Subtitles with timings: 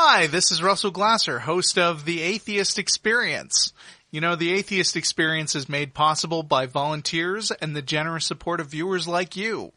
[0.00, 3.72] Hi, this is Russell Glasser, host of The Atheist Experience.
[4.12, 8.68] You know, The Atheist Experience is made possible by volunteers and the generous support of
[8.68, 9.72] viewers like you.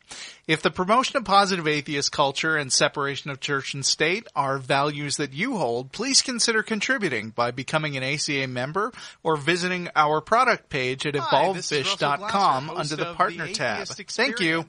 [0.48, 5.18] If the promotion of positive atheist culture and separation of church and state are values
[5.18, 8.92] that you hold, please consider contributing by becoming an ACA member
[9.24, 13.54] or visiting our product page at Hi, this is Russell evolvefish.com under the partner The
[13.54, 13.88] tab.
[13.90, 14.66] Atheist Thank you.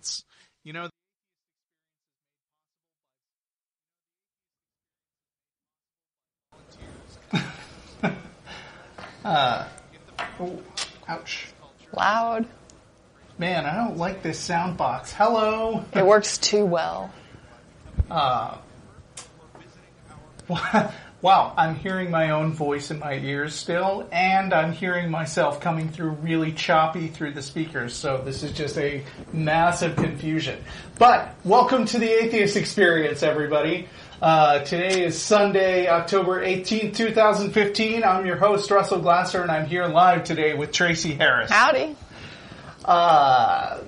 [0.65, 0.89] You know,
[9.25, 9.69] Uh,
[10.41, 10.59] oh,
[11.09, 11.49] ouch.
[11.97, 12.47] Loud.
[13.39, 15.13] Man, I don't like this sound box.
[15.13, 15.85] Hello.
[15.95, 17.11] It works too well.
[18.11, 18.57] Uh,
[21.23, 25.89] wow, I'm hearing my own voice in my ears still, and I'm hearing myself coming
[25.89, 30.63] through really choppy through the speakers, so this is just a massive confusion.
[30.99, 33.89] But, welcome to the Atheist Experience, everybody.
[34.23, 38.05] Uh, today is Sunday, October 18th, 2015.
[38.05, 41.51] I'm your host, Russell Glasser, and I'm here live today with Tracie Harris.
[41.51, 41.97] Howdy.
[42.85, 43.79] Uh,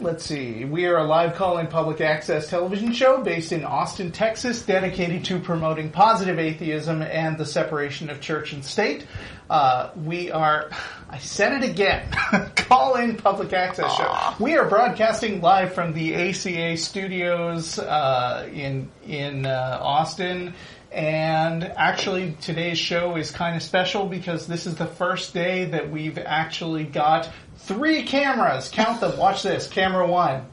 [0.00, 0.64] let's see.
[0.64, 5.40] We are a live call-in public access television show based in Austin, Texas, dedicated to
[5.40, 9.06] promoting positive atheism and the separation of church and state.
[9.50, 10.70] Uh, we are,
[11.10, 12.10] I said it again,
[12.56, 14.34] call-in public access show.
[14.38, 20.54] We are broadcasting live from the ACA studios uh, in in uh, Austin.
[20.90, 25.90] And actually, today's show is kind of special because this is the first day that
[25.90, 27.28] we've actually got
[27.68, 28.70] three cameras.
[28.70, 29.16] Count them.
[29.18, 29.68] Watch this.
[29.68, 30.46] Camera one.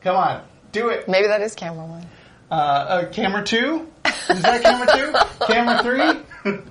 [0.00, 0.42] Come on.
[0.72, 1.08] Do it.
[1.08, 2.06] Maybe that is camera one.
[2.50, 3.88] Uh, uh, camera two?
[4.30, 5.46] Is that camera two?
[5.46, 6.22] camera three?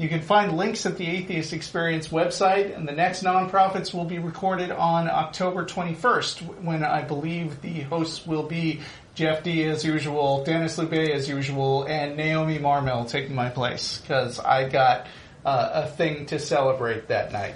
[0.00, 4.18] You can find links at the Atheist Experience website, and the next Non-Prophets will be
[4.18, 8.80] recorded on October 21st, when I believe the hosts will be
[9.14, 14.38] Jeff Dee as usual, Denis Loubet as usual, and Naomi Marmel taking my place, because
[14.38, 15.06] I got
[15.44, 17.54] uh, a thing to celebrate that night.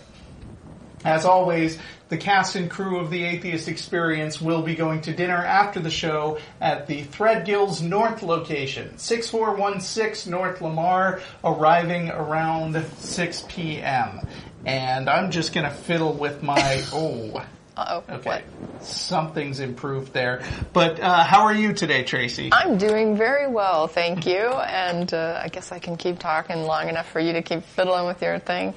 [1.05, 1.79] As always,
[2.09, 5.91] the cast and crew of the Atheist Experience will be going to dinner after the
[5.91, 14.27] show at the Threadgill's North location, 6416 North Lamar, arriving around 6 p.m.
[14.65, 17.45] And I'm just gonna fiddle with my, oh,
[17.77, 18.15] Uh oh.
[18.17, 18.43] okay,
[18.83, 20.43] something's improved there.
[20.73, 22.51] But uh, how are you today, Tracie?
[22.53, 24.39] I'm doing very well, thank you.
[24.39, 28.07] And uh, I guess I can keep talking long enough for you to keep fiddling
[28.07, 28.75] with your thing.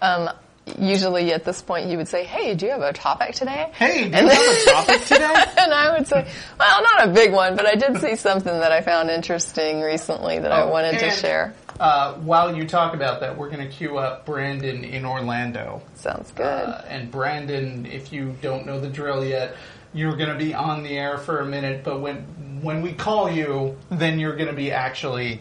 [0.00, 0.30] Um,
[0.78, 4.04] usually at this point, you would say, "Hey, do you have a topic today?" Hey,
[4.04, 5.44] do you And have a topic today?
[5.58, 6.26] and I would say,
[6.58, 10.38] "Well, not a big one, but I did see something that I found interesting recently
[10.40, 13.72] that I Oh, wanted to share." Uh, while you talk about that, we're going to
[13.74, 15.82] queue up Brandon in Orlando.
[15.94, 16.44] Sounds good.
[16.44, 19.56] Uh, and Brandon, if you don't know the drill yet,
[19.94, 22.18] you're going to be on the air for a minute, but when
[22.62, 25.40] when we call you, then you're going to be actually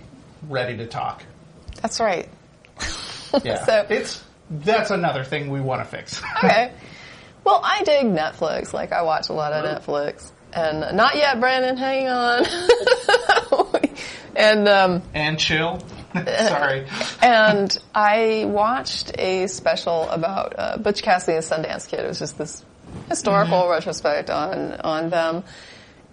[0.50, 1.24] ready to talk.
[1.82, 2.28] That's right.
[3.46, 6.22] Yeah, So- it's that's another thing we want to fix.
[6.44, 6.74] Okay.
[7.46, 8.74] Well, I dig Netflix.
[8.74, 11.78] Like I watch a lot of Netflix, and not yet, Brandon.
[11.78, 12.46] Hang on.
[14.36, 15.82] and um, and chill.
[16.48, 16.88] Sorry.
[17.22, 22.00] and I watched a special about uh, Butch Cassidy and Sundance Kid.
[22.02, 22.64] It was just this
[23.10, 25.44] historical retrospect on on them,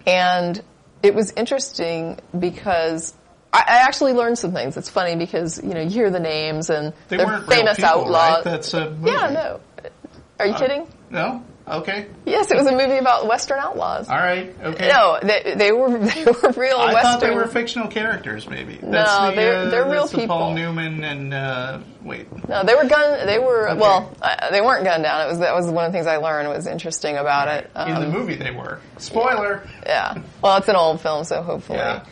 [0.05, 0.61] and
[1.03, 3.13] it was interesting because.
[3.51, 4.77] I I actually learned some things.
[4.77, 7.89] It's funny because you know you hear the names and They they're weren't famous people,
[7.89, 8.35] outlaws.
[8.35, 8.43] right?
[8.43, 9.09] That's a movie.
[9.09, 9.59] yeah, no.
[10.39, 10.87] Are you kidding?
[11.09, 11.43] No.
[11.69, 12.07] Okay.
[12.25, 14.09] Yes, it was a movie about Western outlaws.
[14.09, 14.55] All right.
[14.63, 14.87] Okay.
[14.87, 17.01] No, they, they were they were real I Western.
[17.03, 18.75] thought they were fictional characters, maybe.
[18.81, 18.83] That's
[19.19, 20.53] No, the, they're- uh, they're real the Paul people.
[20.53, 22.27] Newman and uh, wait.
[22.49, 23.25] no, they were gun.
[23.27, 24.11] They were well.
[24.21, 25.25] Uh, they weren't gunned down.
[25.25, 26.49] It was that was one of the things I learned.
[26.49, 27.65] was interesting about it.
[27.87, 28.79] In the Um, movie, they were.
[28.97, 29.61] Spoiler.
[29.85, 30.15] yeah.
[30.41, 32.03] Well, it's an old film, so hopefully Yeah.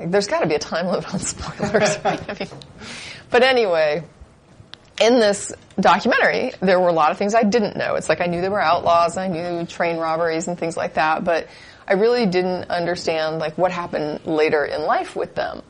[0.00, 1.98] there's got to be a time limit on spoilers.
[2.04, 2.22] right?
[2.30, 2.48] I mean,
[3.30, 4.04] but anyway,
[5.00, 7.96] in this documentary, there were a lot of things I didn't know.
[7.96, 10.94] It's like I knew they were outlaws, and I knew train robberies and things like
[10.94, 11.48] that, but
[11.86, 15.62] I really didn't understand like what happened later in life with them.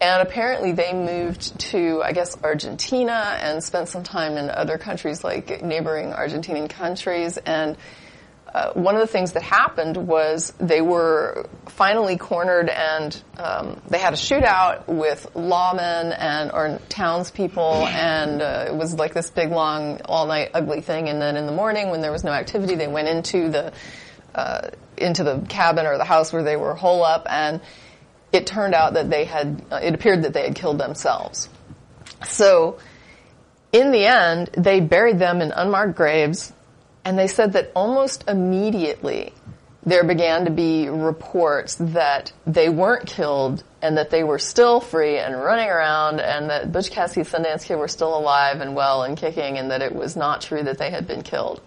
[0.00, 5.24] And apparently they moved to, I guess, Argentina and spent some time in other countries
[5.24, 7.38] like neighboring Argentinian countries.
[7.38, 7.76] And
[8.54, 13.98] uh, one of the things that happened was they were finally cornered and um, they
[13.98, 19.50] had a shootout with lawmen and or townspeople and uh, it was like this big
[19.50, 22.76] long all night ugly thing and then in the morning when there was no activity
[22.76, 23.72] they went into the
[24.34, 27.60] uh, into the cabin or the house where they were hole up and
[28.34, 31.48] it turned out that they had, uh, it appeared that they had killed themselves.
[32.24, 32.78] So,
[33.72, 36.52] in the end, they buried them in unmarked graves,
[37.04, 39.32] and they said that almost immediately
[39.86, 45.18] there began to be reports that they weren't killed and that they were still free
[45.18, 49.16] and running around and that Butch Cassidy Sundance Kid were still alive and well and
[49.16, 51.60] kicking and that it was not true that they had been killed.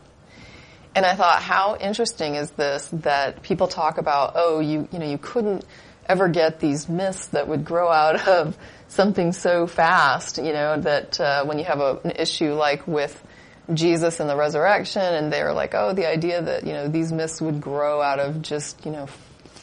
[0.95, 5.07] And I thought, how interesting is this that people talk about, oh, you, you know,
[5.07, 5.63] you couldn't
[6.09, 8.57] ever get these myths that would grow out of
[8.87, 13.21] something so fast, you know, that uh, when you have a, an issue like with
[13.73, 17.41] Jesus and the resurrection, and they're like, oh, the idea that, you know, these myths
[17.41, 19.07] would grow out of just, you know,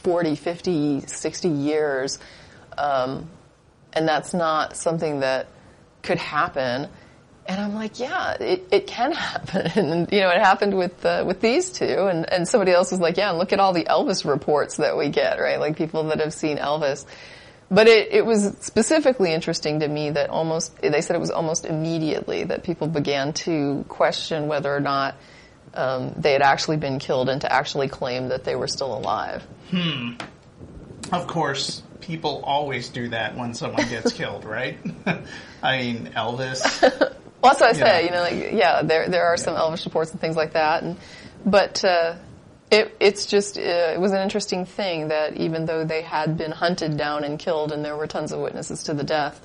[0.03, 2.19] 40, 50, 60 years,
[2.77, 3.29] um,
[3.93, 5.47] and that's not something that
[6.03, 6.89] could happen.
[7.47, 9.71] And I'm like, yeah, it, it can happen.
[9.75, 12.07] And, you know, it happened with, uh, with these two.
[12.07, 15.09] And, and somebody else was like, yeah, look at all the Elvis reports that we
[15.09, 15.59] get, right?
[15.59, 17.05] Like people that have seen Elvis.
[17.69, 21.65] But it, it was specifically interesting to me that almost, they said it was almost
[21.65, 25.15] immediately that people began to question whether or not
[25.73, 29.43] um, they had actually been killed and to actually claim that they were still alive.
[29.71, 30.11] Hmm.
[31.11, 34.77] Of course, people always do that when someone gets killed, right?
[35.63, 36.81] I mean, Elvis.
[36.81, 38.05] Well, that's what I say.
[38.05, 40.97] You know, like yeah, there there are some Elvis reports and things like that, and
[41.45, 42.15] but uh,
[42.71, 46.51] it it's just uh, it was an interesting thing that even though they had been
[46.51, 49.39] hunted down and killed, and there were tons of witnesses to the death,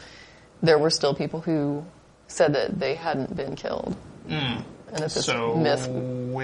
[0.63, 1.85] there were still people who
[2.29, 3.97] said that they hadn't been killed.
[4.29, 4.65] Mm.
[4.93, 5.89] And so, myth.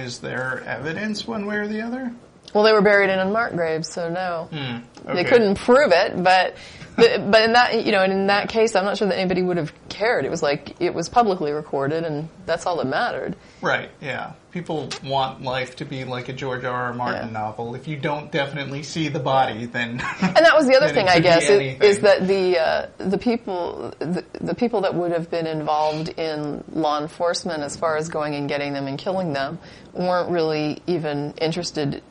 [0.05, 2.12] is there evidence one way or the other?
[2.55, 5.14] Well, they were buried in unmarked graves, so no, Hmm.
[5.14, 6.23] they couldn't prove it.
[6.23, 6.56] But
[6.96, 9.43] but but in that you know, and in that case, I'm not sure that anybody
[9.43, 10.25] would have cared.
[10.25, 13.34] It was like it was publicly recorded, and that's all that mattered.
[13.61, 14.32] Right, yeah.
[14.56, 16.84] People want life to be like a George R.
[16.84, 16.94] R.
[16.94, 17.40] Martin Yeah.
[17.40, 17.74] novel.
[17.74, 20.00] If you don't definitely see the body, then.
[20.22, 23.92] And that was the other thing, I guess, is, is that the uh, the people
[23.98, 28.34] the, the people that would have been involved in law enforcement, as far as going
[28.34, 29.58] and getting them and killing them,
[29.92, 32.02] weren't really even interested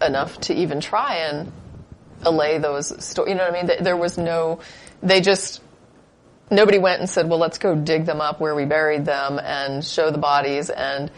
[0.00, 1.50] enough to even try and
[2.22, 3.30] allay those stories.
[3.30, 3.82] You know what I mean?
[3.82, 4.60] There was no.
[5.02, 5.60] They just
[6.48, 9.84] nobody went and said, "Well, let's go dig them up where we buried them and
[9.84, 11.10] show the bodies." And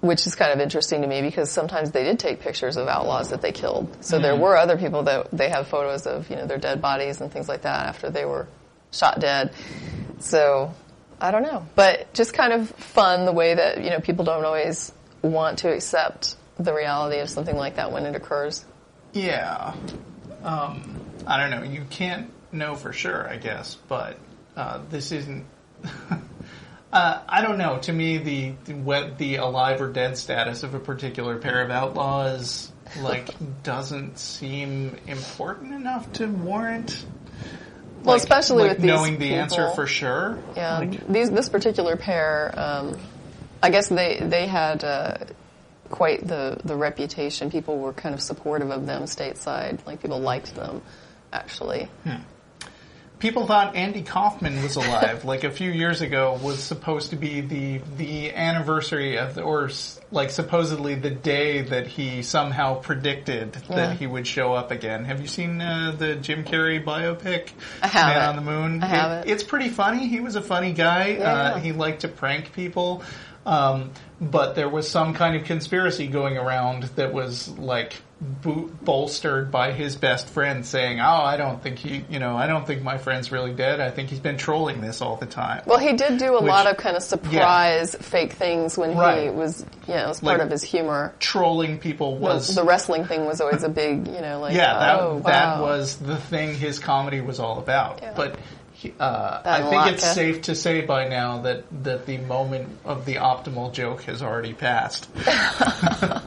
[0.00, 3.30] which is kind of interesting to me because sometimes they did take pictures of outlaws
[3.30, 3.96] that they killed.
[4.02, 7.20] So there were other people that they have photos of, you know, their dead bodies
[7.20, 8.46] and things like that after they were
[8.90, 9.52] shot dead.
[10.18, 10.74] So
[11.20, 14.44] I don't know, but just kind of fun the way that you know people don't
[14.44, 14.92] always
[15.22, 18.64] want to accept the reality of something like that when it occurs.
[19.12, 19.74] Yeah.
[20.42, 21.62] Um, I don't know.
[21.62, 24.18] You can't know for sure, I guess, but
[24.56, 25.44] uh, this isn't.
[26.92, 27.78] uh, I don't know.
[27.78, 31.70] To me, the the, what, the alive or dead status of a particular pair of
[31.70, 32.70] outlaws
[33.00, 33.30] like
[33.62, 37.04] doesn't seem important enough to warrant.
[38.02, 40.38] Well, especially like with these knowing the answer for sure.
[40.56, 42.98] Yeah, Like, these this particular pair, um,
[43.62, 45.18] I guess they they had uh,
[45.90, 47.50] quite the the reputation.
[47.50, 49.84] People were kind of supportive of them stateside.
[49.86, 50.82] Like people liked them,
[51.32, 51.88] actually.
[53.20, 55.24] People thought Andy Kaufman was alive.
[55.24, 59.70] like a few years ago, was supposed to be the the anniversary of, the, or
[60.10, 63.76] like supposedly the day that he somehow predicted Yeah.
[63.76, 65.04] that he would show up again.
[65.04, 67.50] Have you seen uh, the Jim Carrey biopic.
[67.94, 68.82] Man on the Moon?
[68.82, 69.28] I haven't.
[69.28, 70.08] It- it's pretty funny.
[70.08, 71.08] He was a funny guy.
[71.18, 71.30] Yeah.
[71.32, 73.02] Uh, he liked to prank people.
[73.46, 79.50] Um, but there was some kind of conspiracy going around that was like bo- bolstered
[79.50, 82.82] by his best friend saying, "Oh, I don't think he, you know, I don't think
[82.82, 83.80] my friend's really dead.
[83.80, 86.50] I think he's been trolling this all the time." Well, he did do a Which-
[86.50, 90.36] lot of kind of surprise fake things when he was, you know, it was part
[90.38, 91.14] Like- of his humor.
[91.18, 95.00] trolling people was the wrestling thing was always a big, you know, like yeah, that
[95.00, 95.62] oh, that wow.
[95.62, 98.00] was the thing his comedy was all about.
[98.02, 98.12] Yeah.
[98.14, 98.36] But
[98.98, 103.16] uh, I think it's safe to say by now that that the moment of the
[103.16, 105.08] optimal joke has already passed.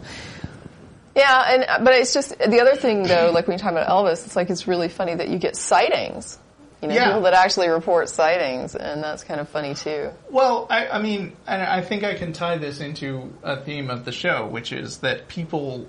[1.15, 3.31] Yeah, and but it's just the other thing though.
[3.33, 6.39] Like when you talk about Elvis, it's like it's really funny that you get sightings.
[6.81, 7.05] You know, Yeah.
[7.05, 10.09] people that actually report sightings, and that's kind of funny too.
[10.29, 14.05] Well, I, I mean, and I think I can tie this into a theme of
[14.05, 15.87] the show, which is that people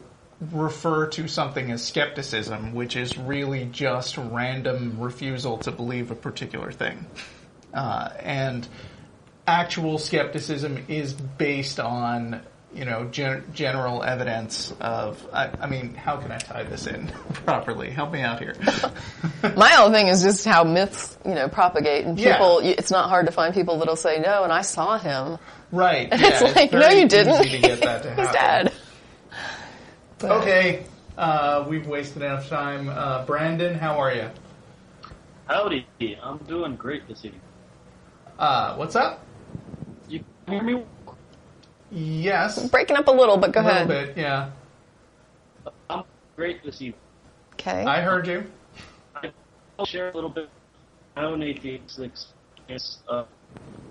[0.52, 6.72] refer to something as skepticism, which is really just random refusal to believe a particular
[6.72, 7.06] thing.
[7.72, 8.66] Uh, and
[9.46, 12.40] actual skepticism is based on,
[12.74, 17.06] you know, gen- general evidence of, I, I mean, how can I tie this in
[17.44, 17.90] properly?
[17.90, 18.54] Help me out here.
[19.56, 22.62] My whole thing is just how myths, you know, propagate, and people.
[22.62, 25.38] you- It's not hard to find people that'll say no, and I saw him.
[25.72, 26.08] right.
[26.10, 27.44] And yeah, it's like, no, you didn't.
[27.44, 28.72] easy to get that to He's dead.
[30.28, 30.86] But- Okay,
[31.18, 32.88] uh, we've wasted enough time.
[32.88, 34.30] Uh, Brandon, how are you?
[35.46, 35.86] Howdy,
[36.22, 37.42] I'm doing great this evening.
[38.38, 39.20] Uh, what's up?
[40.08, 40.84] You can hear me?
[41.90, 44.14] Yes, Breaking up a little, but go a little ahead.
[44.14, 44.16] bit.
[44.16, 44.50] Yeah,
[45.90, 46.04] I'm
[46.36, 46.98] great this evening.
[47.54, 47.84] Okay.
[47.84, 48.44] I heard you.
[49.78, 50.50] I'll share a little bit of
[51.16, 53.24] my own atheist experience uh,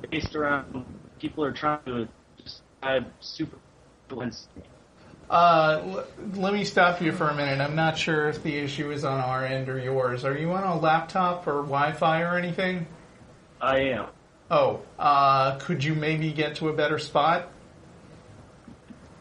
[0.10, 0.84] based around
[1.20, 2.08] people are trying to
[2.42, 3.58] describe super
[5.30, 7.60] Uh, l- let me stop you for a minute.
[7.62, 10.26] I'm not sure if the issue is on our end or yours.
[10.26, 12.86] Are you on a laptop or Wi-Fi or anything?
[13.62, 14.08] I am.
[14.52, 17.50] Oh, uh, could you maybe get to a better spot?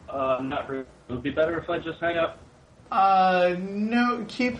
[0.08, 0.84] Uh, not really.
[1.08, 2.38] It would be better if I just hang up.
[2.90, 4.24] Uh, no.
[4.28, 4.58] Keep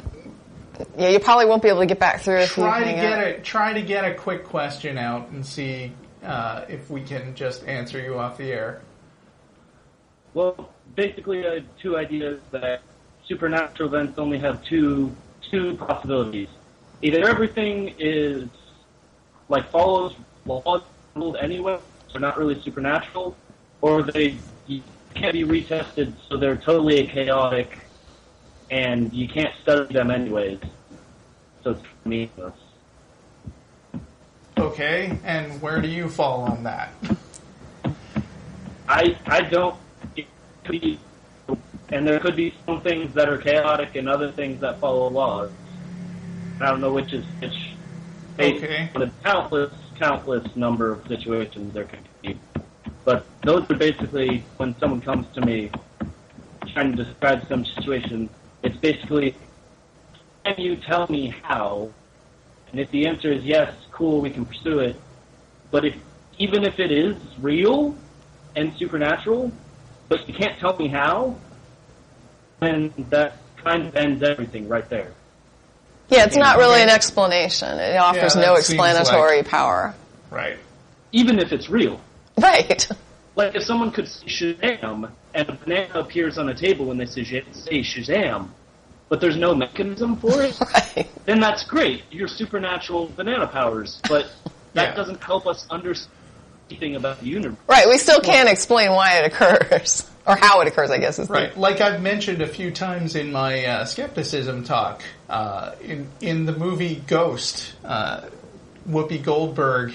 [0.97, 2.97] yeah, you probably won't be able to get back through if you try to hang
[2.97, 3.39] get up.
[3.39, 7.65] a try to get a quick question out and see uh, if we can just
[7.67, 8.83] answer you off the air.
[10.35, 12.83] Well, basically, I had two ideas that
[13.27, 15.15] supernatural events only have two
[15.51, 16.49] two possibilities.
[17.03, 18.49] Either everything is
[19.49, 20.15] like follows
[20.47, 20.83] laws
[21.15, 23.37] ruled anyway, so not really supernatural,
[23.81, 24.37] or they
[25.15, 27.79] can't be retested, so they're totally chaotic,
[28.71, 30.59] and you can't study them anyways.
[31.63, 32.55] So it's meaningless.
[34.59, 36.93] Okay, and where do you fall on that?
[38.89, 39.77] I I don't.
[40.69, 40.99] Be,
[41.89, 45.51] and there could be some things that are chaotic and other things that follow laws.
[46.61, 47.75] I don't know which is which.
[48.39, 48.89] Okay.
[48.95, 52.39] the countless countless number of situations there could be,
[53.05, 55.71] but those are basically when someone comes to me
[56.73, 58.29] trying to describe some situation.
[58.63, 59.35] It's basically,
[60.45, 61.91] can you tell me how?
[62.71, 64.97] And if the answer is yes, cool, we can pursue it.
[65.71, 65.97] But if
[66.39, 67.95] even if it is real
[68.57, 69.53] and supernatural,
[70.13, 71.35] but you can't tell me how,
[72.61, 75.11] then that kind of ends everything right there.
[76.11, 77.79] Yeah, it's not really an explanation.
[77.79, 79.95] It offers Yeah, no that seems explanatory power.
[80.31, 80.59] Right.
[81.13, 81.99] Even if it's real.
[82.39, 82.87] Right.
[83.35, 87.07] Like if someone could say Shazam and a banana appears on a table when they
[87.07, 88.51] say Sh- say Shazam,
[89.09, 91.09] but there's no mechanism for it, right.
[91.25, 92.03] then that's great.
[92.11, 94.31] Your supernatural banana powers, but
[94.75, 94.95] that Yeah.
[94.95, 96.13] doesn't help us understand
[96.71, 97.59] anything about the universe.
[97.67, 97.89] Right.
[97.89, 100.09] We still can't explain why it occurs.
[100.25, 101.59] Or how it occurs, I guess is the- Right.
[101.59, 106.53] Like I've mentioned a few times in my uh, skepticism talk, uh, in in the
[106.53, 108.21] movie Ghost, uh,
[108.89, 109.95] Whoopi Goldberg,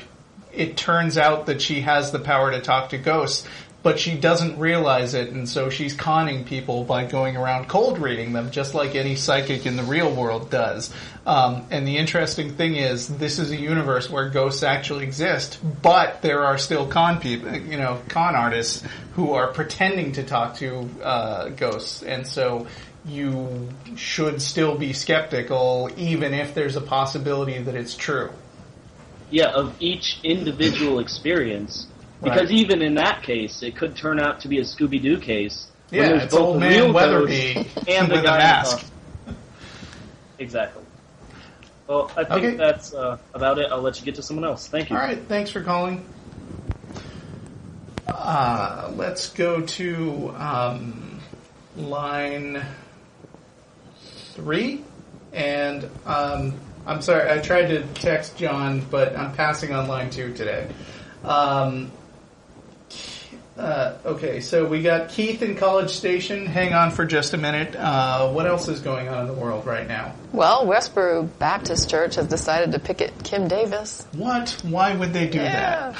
[0.51, 3.47] it turns out that she has the power to talk to ghosts,
[3.87, 8.33] but she doesn't realize it, and so she's conning people by going around cold reading
[8.33, 10.93] them, just like any psychic in the real world does.
[11.25, 16.21] Um, and the interesting thing is, this is a universe where ghosts actually exist, but
[16.21, 20.89] there are still con people, you know, con artists who are pretending to talk to
[21.01, 22.67] uh, ghosts, and so
[23.05, 28.31] you should still be skeptical, even if there's a possibility that it's true.
[29.29, 31.87] Yeah, of each individual experience.
[32.23, 32.51] Because Right.
[32.59, 35.67] even in that case, it could turn out to be a Scooby Doo case.
[35.91, 38.85] Yeah, there's it's both old a man Weatherby and the with guy mask.
[40.39, 40.83] Exactly.
[41.87, 42.55] Well, I think Okay.
[42.57, 43.71] that's uh, about it.
[43.71, 44.67] I'll let you get to someone else.
[44.67, 44.95] Thank you.
[44.97, 46.03] All right, thanks for calling.
[48.07, 51.19] Uh, let's go to um,
[51.77, 52.63] line
[54.33, 54.83] three,
[55.33, 56.53] and um,
[56.85, 60.67] I'm sorry, I tried to text John, but I'm passing on line two today.
[61.23, 61.91] Um,
[63.57, 66.45] uh, okay, so we got Keith in College Station.
[66.45, 67.75] Hang on for just a minute.
[67.75, 70.13] Uh, what else is going on in the world right now?
[70.31, 74.05] Well, Westboro Baptist Church has decided to picket Kim Davis.
[74.13, 74.51] What?
[74.63, 75.95] Why would they do that?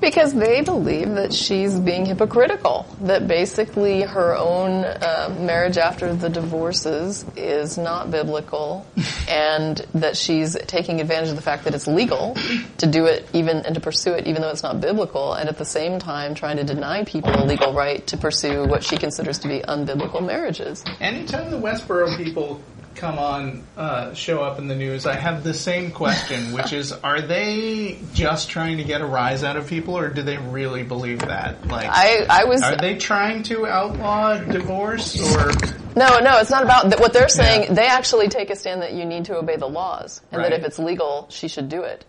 [0.00, 2.86] Because they believe that she's being hypocritical.
[3.02, 8.86] That basically her own uh, marriage after the divorces is not biblical,
[9.28, 12.36] and that she's taking advantage of the fact that it's legal
[12.78, 15.58] to do it even and to pursue it even though it's not biblical, and at
[15.58, 19.38] the same time trying to deny people a legal right to pursue what she considers
[19.38, 20.82] to be unbiblical marriages.
[21.00, 22.60] Anytime the Westboro people
[22.94, 26.92] come on, uh, show up in the news, I have the same question, which is:
[26.92, 30.82] Are they just trying to get a rise out of people, or do they really
[30.82, 31.66] believe that?
[31.66, 35.52] Like, I, I was are they trying to outlaw divorce, or
[35.96, 37.62] No, no, it's not about th- what they're saying.
[37.62, 37.74] Yeah.
[37.74, 40.64] They actually take a stand that you need to obey the laws, and that if
[40.64, 42.04] it's legal, she should do it.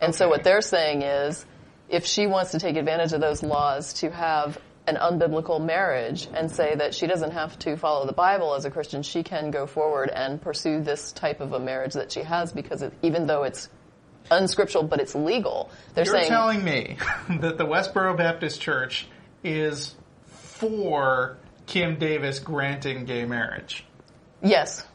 [0.00, 1.46] And so what they're saying is,
[1.88, 6.50] if she wants to take advantage of those laws to have an unbiblical marriage and
[6.50, 9.66] say that she doesn't have to follow the Bible as a Christian, she can go
[9.66, 13.42] forward and pursue this type of a marriage that she has because it, even though
[13.42, 13.68] it's
[14.30, 16.14] unscriptural but it's legal, they're saying.
[16.14, 16.96] you're saying telling me
[17.40, 19.06] that the Westboro Baptist Church
[19.42, 19.94] is
[20.26, 23.84] for Kim Davis granting gay marriage?
[24.42, 24.86] yes,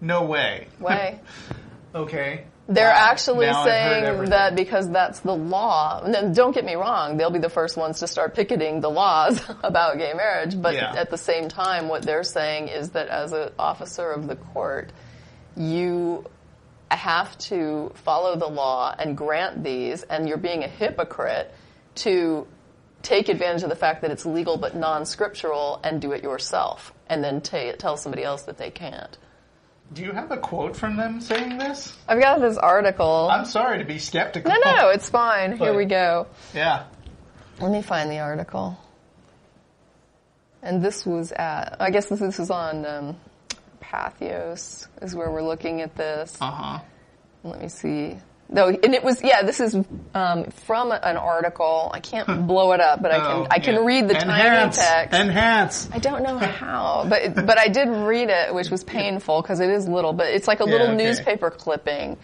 [0.00, 0.68] No way.
[0.80, 1.20] way.
[1.94, 2.44] Okay.
[2.66, 2.94] They're Wow.
[3.10, 6.02] actually Now saying that because that's the law.
[6.06, 9.40] No, don't get me wrong; they'll be the first ones to start picketing the laws
[9.62, 10.60] about gay marriage.
[10.60, 10.94] But Yeah.
[10.96, 14.90] at the same time, what they're saying is that as an officer of the court,
[15.56, 16.24] you
[16.90, 21.52] have to follow the law and grant these, and you're being a hypocrite
[21.96, 22.46] to
[23.02, 27.22] take advantage of the fact that it's legal but non-scriptural and do it yourself, and
[27.22, 29.18] then ta tell somebody else that they can't.
[29.92, 31.96] Do you have a quote from them saying this?
[32.08, 33.28] I've got this article.
[33.30, 34.50] I'm sorry to be skeptical.
[34.50, 35.56] no, no, it's fine.
[35.56, 36.26] Here we go.
[36.54, 36.84] Yeah.
[37.60, 38.78] Let me find the article.
[40.62, 43.16] And this was at, I guess this, this is on um,
[43.80, 46.36] Patheos, is where we're looking at this.
[46.40, 46.78] Uh huh.
[47.44, 48.16] Let me see.
[48.54, 49.74] No, and it was, yeah, this is
[50.14, 51.90] um, from an article.
[51.92, 54.76] I can't blow it up, but I can, I can read the Enhance.
[54.76, 55.20] tiny text.
[55.20, 55.88] Enhance.
[55.92, 59.70] I don't know how, but but I did read it, which was painful because it
[59.70, 60.96] is little, but it's like a little okay.
[60.96, 62.16] newspaper clipping,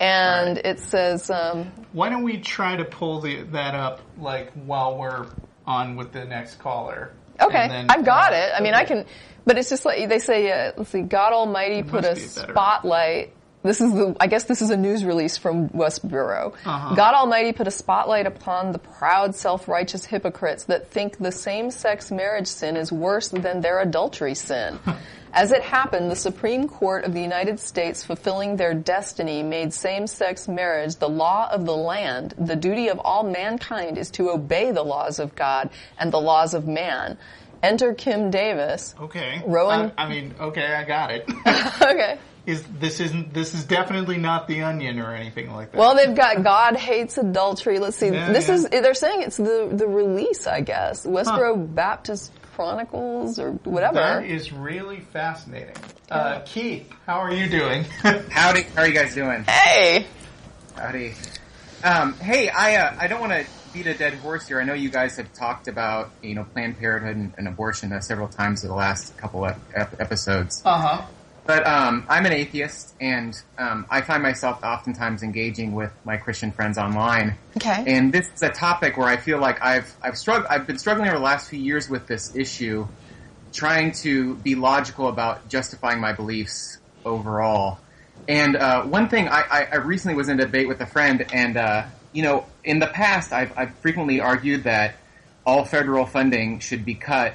[0.00, 0.66] and Right.
[0.66, 5.28] it says, um, Why don't we try to pull the, that up like while we're
[5.64, 7.12] on with the next caller?
[7.40, 8.52] Okay, then- I've got uh, it.
[8.56, 8.82] I mean, okay.
[8.82, 9.04] I can,
[9.46, 10.50] but it's just like they say.
[10.50, 13.32] Uh, let's see, God Almighty put a spotlight.
[13.62, 14.16] This is the.
[14.18, 16.54] I guess this is a news release from Westboro.
[16.64, 16.94] Uh-huh.
[16.94, 22.48] God Almighty put a spotlight upon the proud, self-righteous hypocrites that think the same-sex marriage
[22.48, 24.78] sin is worse than their adultery sin.
[25.34, 30.46] As it happened, the Supreme Court of the United States, fulfilling their destiny, made same-sex
[30.46, 32.34] marriage the law of the land.
[32.36, 36.52] The duty of all mankind is to obey the laws of God and the laws
[36.52, 37.16] of man.
[37.62, 38.94] Enter Kim Davis.
[39.00, 39.40] Okay.
[39.46, 41.24] Rowan- I mean, okay, I got it.
[41.80, 42.18] okay.
[42.44, 45.78] Is this isn't this is definitely not the onion or anything like that?
[45.78, 47.78] Well, they've got God hates adultery.
[47.78, 48.08] Let's see.
[48.08, 48.54] Yeah, this yeah.
[48.54, 51.06] is they're saying it's the the release, I guess.
[51.06, 53.94] Westboro Baptist Chronicles or whatever.
[53.94, 55.74] that is really fascinating.
[56.10, 57.84] Uh, Keith, how are you doing?
[58.30, 59.44] Howdy, how are you guys doing?
[59.44, 60.06] hey,
[60.76, 61.14] Howdy.
[61.84, 64.60] Um, hey, I uh, I don't want to beat a dead horse here.
[64.60, 68.00] I know you guys have talked about you know Planned Parenthood and, and abortion uh,
[68.00, 70.60] several times in the last couple of ep- episodes.
[70.64, 71.06] uh huh.
[71.44, 76.52] But um, I'm an atheist, and um, I find myself oftentimes engaging with my Christian
[76.52, 77.36] friends online.
[77.56, 77.82] Okay.
[77.86, 80.46] And this is a topic where I feel like I've I've struggled.
[80.48, 82.86] I've been struggling over the last few years with this issue,
[83.52, 87.78] trying to be logical about justifying my beliefs overall.
[88.28, 91.26] And uh, one thing I, I, I recently was in a debate with a friend,
[91.32, 94.94] and uh, you know, in the past, I've, I've frequently argued that
[95.44, 97.34] all federal funding should be cut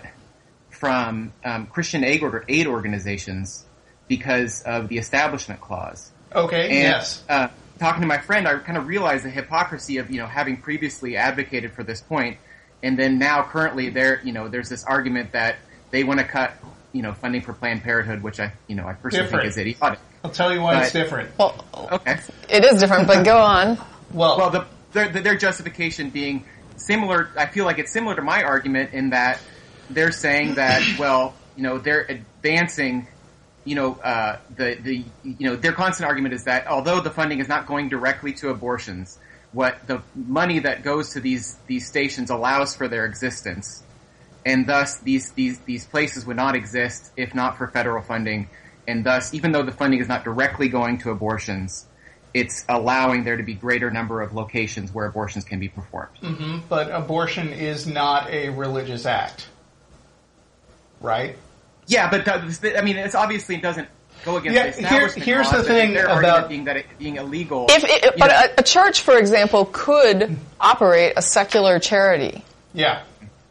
[0.69, 3.65] from um, Christian aid, or, aid organizations
[4.07, 6.11] because of the Establishment Clause.
[6.33, 6.63] Okay.
[6.63, 7.23] And, yes.
[7.29, 7.47] Uh,
[7.79, 11.17] talking to my friend, I kind of realized the hypocrisy of you know having previously
[11.17, 12.37] advocated for this point,
[12.83, 15.57] and then now currently there you know there's this argument that
[15.91, 16.53] they want to cut
[16.93, 19.43] you know funding for Planned Parenthood, which I you know I personally Different.
[19.43, 19.99] think is idiotic.
[20.23, 21.37] I'll tell you why it's different.
[21.37, 22.19] well, Okay.
[22.49, 23.77] it is different, but go on.
[24.13, 26.45] Well, Well, the, their, their justification being
[26.77, 29.39] similar, I feel like it's similar to my argument in that
[29.89, 33.07] they're saying that, well, you know, they're advancing,
[33.67, 37.39] you know, uh, the, the, you know, their constant argument is that although the funding
[37.39, 39.19] is not going directly to abortions,
[39.51, 43.83] what the money that goes to these, these stations allows for their existence.
[44.45, 48.47] And thus, these, these, these places would not exist if not for federal funding.
[48.87, 51.85] And thus, even though the funding is not directly going to abortions,
[52.33, 56.15] it's allowing there to be greater number of locations where abortions can be performed.
[56.69, 59.49] but abortion is not a religious act,
[61.01, 61.35] right?
[61.87, 63.87] Yeah, but th- I mean, it's obviously it doesn't
[64.25, 66.85] go against Yeah, the here- here's clause, the thing their about- argument being that it
[66.99, 67.67] being illegal.
[67.69, 73.01] If, it, but know, a, a church, for example, could operate a secular charity, Yeah.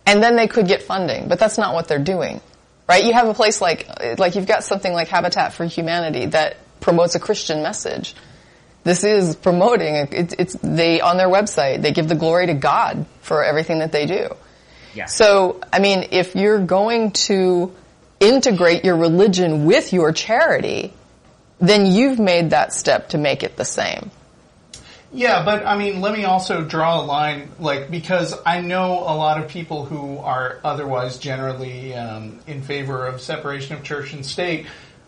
[0.07, 2.41] and then they could get funding, but that's not what they're doing,
[2.89, 3.03] right?
[3.05, 7.15] You have a place like like you've got something like Habitat for Humanity that promotes
[7.15, 8.15] a Christian message.
[8.85, 13.07] This is promoting it, it's they on their website they give the glory to God
[13.23, 14.29] for everything that they do.
[14.95, 15.07] yeah.
[15.07, 17.73] So, I mean, if you're going to
[18.21, 20.93] integrate your religion with your charity,
[21.59, 24.11] then you've made that step to make it the same.
[25.13, 29.17] Yeah, but I mean, let me also draw a line, like, because I know a
[29.17, 34.27] lot of people who are otherwise generally um, in favor of separation of church and
[34.27, 34.67] state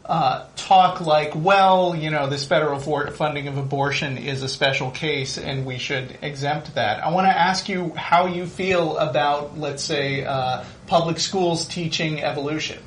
[0.08, 5.36] uh, talk like, well, you know, this federal funding of abortion is a special case
[5.36, 7.04] and we should exempt that.
[7.04, 12.22] I want to ask you how you feel about, let's say, uh, public schools teaching
[12.22, 12.78] evolution.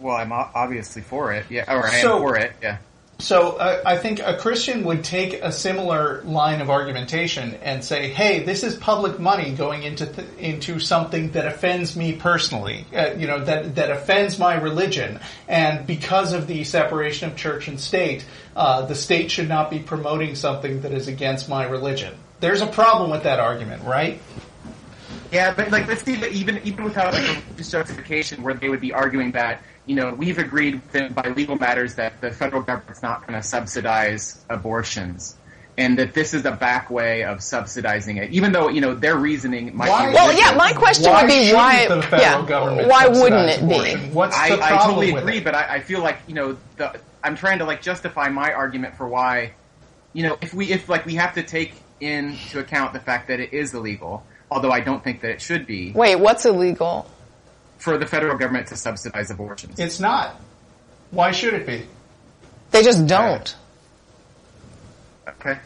[0.00, 1.46] Well, I'm obviously for it.
[1.50, 2.52] Yeah, or I So- am for it.
[2.62, 2.78] Yeah.
[3.18, 8.10] So uh, I think a Christian would take a similar line of argumentation and say,
[8.10, 12.84] "Hey, this is public money going into th- into something that offends me personally.
[12.94, 17.68] Uh, you know that that offends my religion, and because of the separation of church
[17.68, 18.22] and state,
[18.54, 22.66] uh, the state should not be promoting something that is against my religion." There's a
[22.66, 24.20] problem with that argument, right?
[25.32, 28.92] Yeah, but like let's see, even even without like a justification, where they would be
[28.92, 30.80] arguing that you know we've agreed
[31.14, 35.36] by legal matters that the federal government's not going to subsidize abortions,
[35.78, 39.16] and that this is a back way of subsidizing it, even though you know their
[39.16, 40.14] reasoning might Why- be.
[40.14, 43.62] Well, yeah, my question Why would be why, the federal yeah, government why wouldn't it
[43.62, 44.00] abortion?
[44.00, 44.14] be?
[44.14, 45.44] What's I, the I problem totally with agree, it?
[45.44, 48.96] but I, I feel like you know the I'm trying to like justify my argument
[48.96, 49.52] for why
[50.12, 53.40] you know if we if like we have to take into account the fact that
[53.40, 57.10] it is illegal, although I don't think that it should be Wait, what's illegal?
[57.78, 59.78] For the federal government to subsidize abortions.
[59.78, 60.40] It's not.
[61.10, 61.86] Why should it be?
[62.70, 63.54] They just don't.
[65.28, 65.58] okay.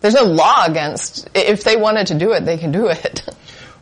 [0.00, 1.28] There's no law against.
[1.34, 3.22] If they wanted to do it, they can do it.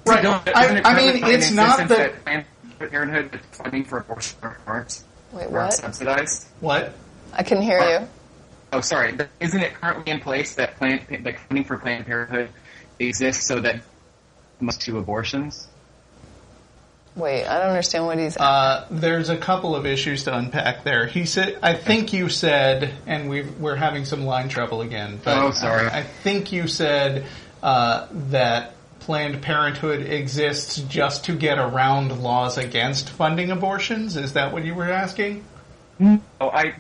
[0.07, 0.22] Right.
[0.22, 2.44] Don't- I- I mean, it's not insistence that- Planned
[2.79, 5.72] Parenthood funding for abortion aren't, Wait, aren't what?
[5.72, 6.46] subsidized.
[6.61, 6.92] What?
[7.33, 8.09] I can hear you.
[8.72, 9.16] Oh, sorry.
[9.40, 12.51] Isn't it currently in place that Planned, that funding for Planned Parenthood
[12.99, 13.81] exists so that
[14.61, 15.66] must to abortions?
[17.16, 18.37] Wait, I don't understand what he's.
[18.37, 21.07] Uh, there's a couple of issues to unpack there.
[21.07, 25.18] He said, I think you said, and we've, we're having some line trouble again.
[25.24, 25.88] But Oh, sorry.
[25.88, 27.24] I, I think you said
[27.62, 34.16] uh, that Planned Parenthood exists just to get around laws against funding abortions.
[34.16, 35.42] Is that what you were asking?
[36.00, 36.74] Oh, I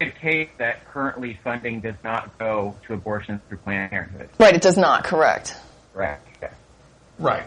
[0.00, 4.28] a case that currently funding does not go to abortions through Planned Parenthood.
[4.38, 5.04] right, it does not.
[5.04, 5.56] Correct.
[5.92, 6.26] Correct.
[6.42, 6.50] Yeah.
[7.18, 7.44] Right.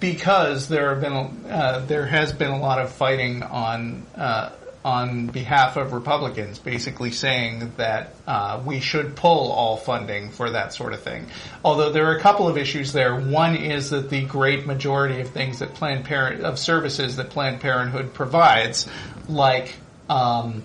[0.00, 4.50] Because there have been uh, there has been a lot of fighting on uh,
[4.84, 10.72] on behalf of Republicans, basically saying that uh, we should pull all funding for that
[10.72, 11.26] sort of thing.
[11.64, 13.14] Although there are a couple of issues there.
[13.14, 17.60] One is that the great majority of things that Planned Parent of services that Planned
[17.60, 18.88] Parenthood provides,
[19.28, 19.74] like
[20.08, 20.62] um,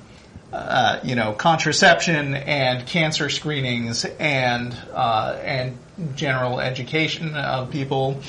[0.54, 5.78] uh, you know, contraception and cancer screenings and uh, and
[6.16, 8.22] general education of people.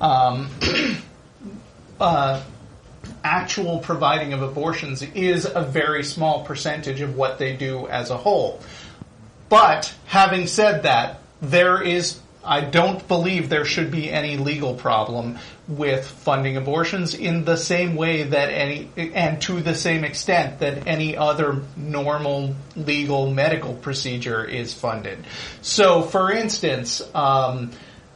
[0.00, 0.50] Um,
[2.00, 2.42] uh,
[3.22, 8.16] actual providing of abortions is a very small percentage of what they do as a
[8.16, 8.60] whole.
[9.48, 15.38] But having said that, there is I don't believe there should be any legal problem
[15.66, 20.86] with funding abortions in the same way that any and to the same extent that
[20.86, 25.24] any other normal legal medical procedure is funded.
[25.62, 27.70] So, for instance, um,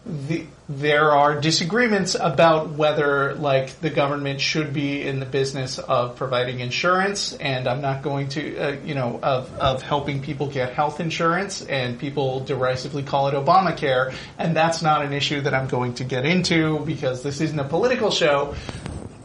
[0.08, 6.16] the, there are disagreements about whether like the government should be in the business of
[6.16, 10.72] providing insurance and I'm not going to uh, you know of of helping people get
[10.72, 15.68] health insurance and people derisively call it Obamacare and that's not an issue that I'm
[15.68, 18.54] going to get into because this isn't a political show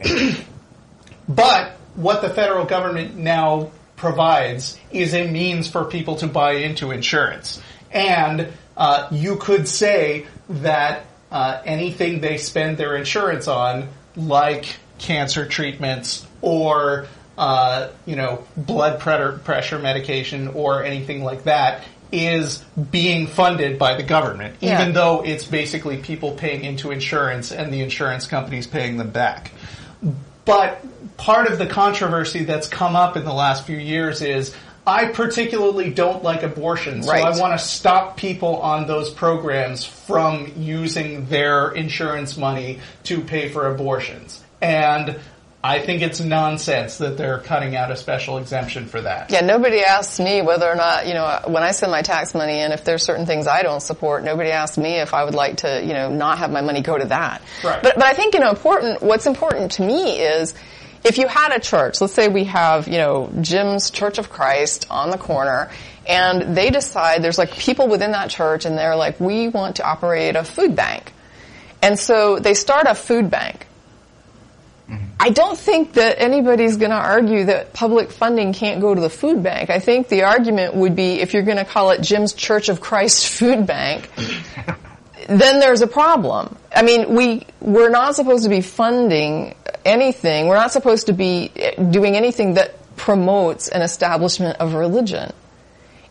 [1.30, 6.92] but what the federal government now provides is a means for people to buy into
[6.92, 7.62] insurance.
[7.92, 15.48] And uh, you could say that uh, anything they spend their insurance on, like cancer
[15.48, 17.08] treatments or
[17.38, 22.60] uh, you know blood pressure, pressure medication or anything like that, is
[22.92, 24.80] being funded by the government, Yeah.
[24.82, 29.52] even though it's basically people paying into insurance and the insurance companies paying them back.
[30.46, 30.84] But
[31.18, 34.54] part of the controversy that's come up in the last few years is
[34.86, 37.24] I particularly don't like abortion, so Right.
[37.24, 43.50] I want to stop people on those programs from using their insurance money to pay
[43.50, 44.44] for abortions.
[44.62, 45.20] And
[45.66, 49.32] I think it's nonsense that they're cutting out a special exemption for that.
[49.32, 52.60] Yeah, nobody asks me whether or not, you know, when I send my tax money
[52.60, 55.58] in, if there's certain things I don't support, nobody asks me if I would like
[55.58, 57.42] to, you know, not have my money go to that.
[57.64, 57.82] Right.
[57.82, 60.54] But, but I think, you know, important, what's important to me is
[61.04, 64.88] if you had a church, let's say we have, you know, Jim's Church of Christ
[64.90, 65.70] on the corner,
[66.08, 69.88] and they decide there's like people within that church and they're like, we want to
[69.88, 71.14] operate a food bank.
[71.82, 73.68] And so they start a food bank.
[74.90, 75.06] Mm-hmm.
[75.20, 79.10] I don't think that anybody's going to argue that public funding can't go to the
[79.10, 79.70] food bank.
[79.70, 82.82] I think the argument would be if you're going to call it Jim's Church of
[82.82, 84.10] Christ Food Bank,
[85.28, 86.58] then there's a problem.
[86.76, 89.56] I mean, we we're not supposed to be funding
[89.86, 90.48] anything.
[90.48, 95.32] We're not supposed to be eh, doing anything that promotes an establishment of religion.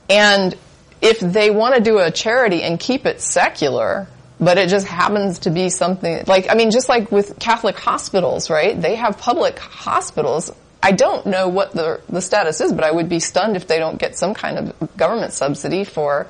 [0.08, 0.56] And
[1.00, 5.40] if they want to do a charity and keep it secular, but it just happens
[5.40, 8.80] to be something like I mean just like with Catholic hospitals, right?
[8.80, 10.52] They have public hospitals.
[10.82, 13.78] I don't know what the the status is, but I would be stunned if they
[13.78, 16.26] don't get some kind of government subsidy for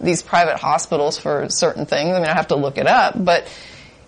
[0.00, 2.10] these private hospitals for certain things.
[2.10, 3.46] I mean, I have to look it up, but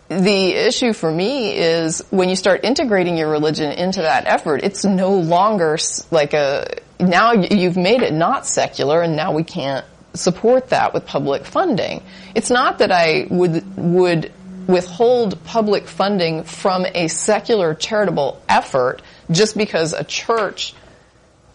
[0.09, 4.85] the issue for me is when you start integrating your religion into that effort, it's
[4.85, 5.79] no longer
[6.11, 6.67] like a
[7.01, 12.03] now you've made it not secular and now we can't support that with public funding.
[12.35, 14.33] It's not that I would would
[14.67, 20.75] withhold public funding from a secular charitable effort just because a church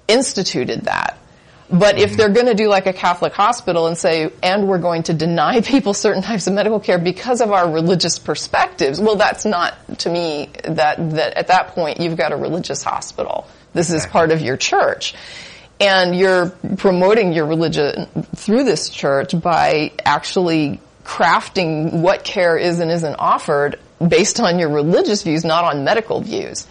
[0.07, 1.17] instituted that.
[1.69, 5.03] But if they're going to do like a Catholic hospital and say, and we're going
[5.03, 9.45] to deny people certain types of medical care because of our religious perspectives, well, that's
[9.45, 13.47] not to me that, that at that point you've got a religious hospital.
[13.73, 15.13] This is part of your church.
[15.79, 22.89] And you're promoting your religion through this church by actually crafting what care is and
[22.89, 26.65] isn't offered based on your religious views, not on medical views.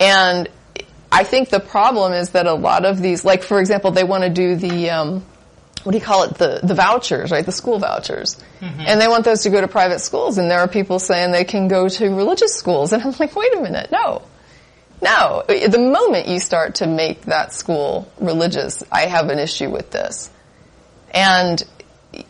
[0.00, 0.48] And
[1.14, 4.24] I think the problem is that a lot of these, like for example, they want
[4.24, 5.24] to do the, um,
[5.84, 8.42] what do you call it, the, the vouchers, right, the school vouchers.
[8.60, 8.80] Mm-hmm.
[8.80, 11.44] And they want those to go to private schools, and there are people saying they
[11.44, 12.92] can go to religious schools.
[12.92, 14.22] And I'm like, wait a minute, no.
[15.02, 19.90] No, the moment you start to make that school religious, I have an issue with
[19.90, 20.30] this.
[21.12, 21.62] And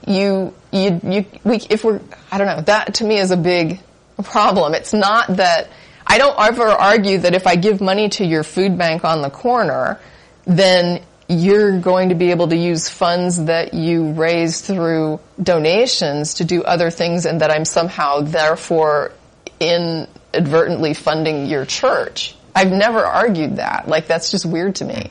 [0.06, 2.00] you, you, you, we, if we're,
[2.32, 3.80] I don't know, that to me is a big
[4.24, 4.74] problem.
[4.74, 5.70] It's not that,
[6.06, 9.30] I don't ever argue that if I give money to your food bank on the
[9.30, 10.00] corner,
[10.44, 16.44] then you're going to be able to use funds that you raise through donations to
[16.44, 19.12] do other things and that I'm somehow therefore
[19.58, 22.36] inadvertently funding your church.
[22.54, 23.88] I've never argued that.
[23.88, 25.10] Like that's just weird to me.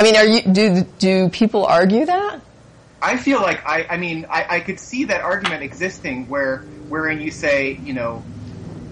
[0.00, 2.40] I mean, are you do do people argue that?
[3.00, 7.20] I feel like I I mean I, I could see that argument existing where wherein
[7.20, 8.24] you say you know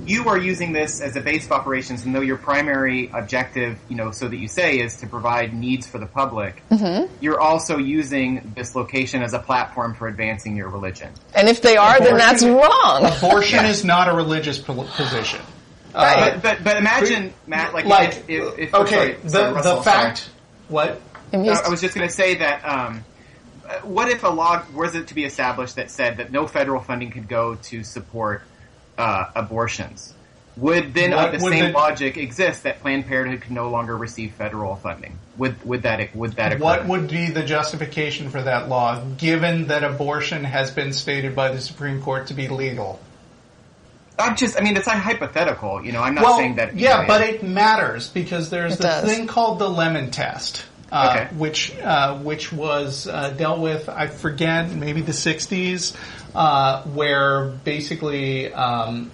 [0.07, 3.97] you are using this as a base of operations, and though your primary objective, you
[3.97, 7.13] know, so that you say is to provide needs for the public, mm-hmm.
[7.21, 11.13] you're also using this location as a platform for advancing your religion.
[11.35, 13.05] And if they are, abortion, then that's wrong.
[13.19, 15.41] Abortion is not a religious position.
[15.95, 16.17] Right.
[16.17, 19.53] Uh, but, but, but imagine Matt, like, like if, if, if okay, sorry, the sorry,
[19.55, 20.31] Russell, the fact
[20.69, 21.01] what
[21.33, 22.65] I was just going to say that.
[22.65, 23.05] Um,
[23.85, 27.11] what if a law was it to be established that said that no federal funding
[27.11, 28.43] could go to support
[28.99, 30.15] uh, abortions?
[30.57, 34.35] Would then uh, the same the, logic exist that Planned Parenthood could no longer receive
[34.35, 35.19] federal funding?
[35.39, 36.63] Would would that would that occur?
[36.63, 41.53] What would be the justification for that law, given that abortion has been stated by
[41.53, 43.01] the Supreme Court to be legal?
[44.19, 45.83] I'm just, I mean, it's a hypothetical.
[45.85, 46.77] You know, I'm not well, saying that.
[46.77, 49.05] Yeah, but it matters because there's It this does.
[49.05, 50.67] thing called the lemon test.
[50.93, 51.35] Uh, Okay.
[51.37, 55.97] which uh, which was uh, dealt with, I forget, maybe the '60s,
[56.35, 59.11] uh, where basically, um,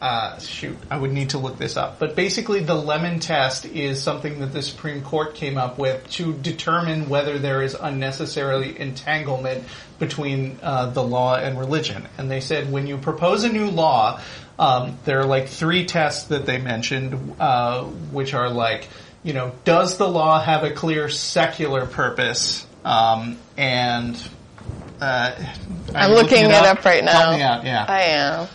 [0.00, 4.00] uh, shoot, I would need to look this up, but basically, the lemon test is
[4.00, 9.64] something that the Supreme Court came up with to determine whether there is unnecessarily entanglement
[9.98, 12.06] between uh, the law and religion.
[12.18, 14.20] And they said when you propose a new law,
[14.60, 18.88] um, there are like three tests that they mentioned, uh, which are like,
[19.26, 22.64] you know, does the law have a clear secular purpose?
[22.84, 24.16] Um, and
[25.00, 25.34] uh,
[25.94, 26.78] I'm you looking it up?
[26.78, 27.32] up right now.
[27.32, 27.84] Help out, yeah.
[27.88, 28.48] I am.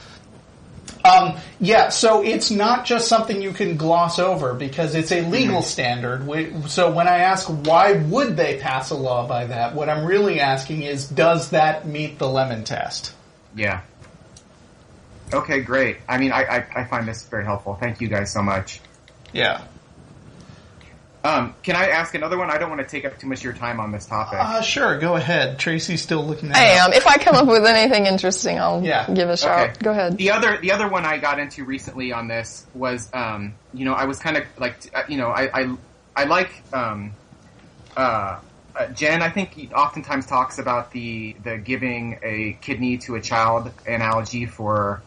[1.03, 5.61] Um, yeah, so it's not just something you can gloss over because it's a legal
[5.61, 6.25] standard.
[6.25, 10.05] We- So when I ask why would they pass a law by that, what I'm
[10.05, 13.13] really asking is does that meet the lemon test?
[13.55, 13.81] Yeah.
[15.33, 15.97] Okay, great.
[16.07, 17.75] I mean, I, I, I find this very helpful.
[17.79, 18.79] Thank you guys so much.
[19.33, 19.61] Yeah.
[21.23, 22.49] Um, can I ask another one?
[22.49, 24.39] I don't want to take up too much of your time on this topic.
[24.41, 25.59] Uh, sure, go ahead.
[25.59, 26.77] Tracie's still looking at I it.
[26.79, 26.93] am.
[26.93, 29.05] If I come up with anything interesting, I'll Yeah.
[29.13, 29.69] give a shout.
[29.69, 29.73] Okay.
[29.83, 30.17] Go ahead.
[30.17, 33.93] The other, the other one I got into recently on this was, um, you know,
[33.93, 35.75] I was kind of like, uh, you know, I, I,
[36.15, 37.11] I like, um,
[37.95, 38.39] uh,
[38.75, 39.21] uh, Jen.
[39.21, 44.45] I think he oftentimes talks about the the giving a kidney to a child analogy
[44.45, 45.01] for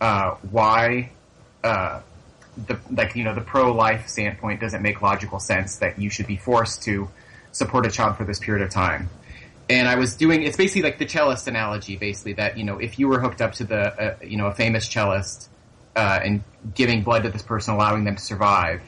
[0.00, 1.10] uh, why
[1.62, 2.00] uh,
[2.56, 6.26] the like you know the pro life standpoint doesn't make logical sense that you should
[6.26, 7.08] be forced to
[7.52, 9.08] support a child for this period of time.
[9.70, 12.98] And I was doing it's basically like the cellist analogy, basically that you know if
[12.98, 15.48] you were hooked up to the uh, you know a famous cellist
[15.96, 16.42] uh, and
[16.74, 18.82] giving blood to this person, allowing them to survive,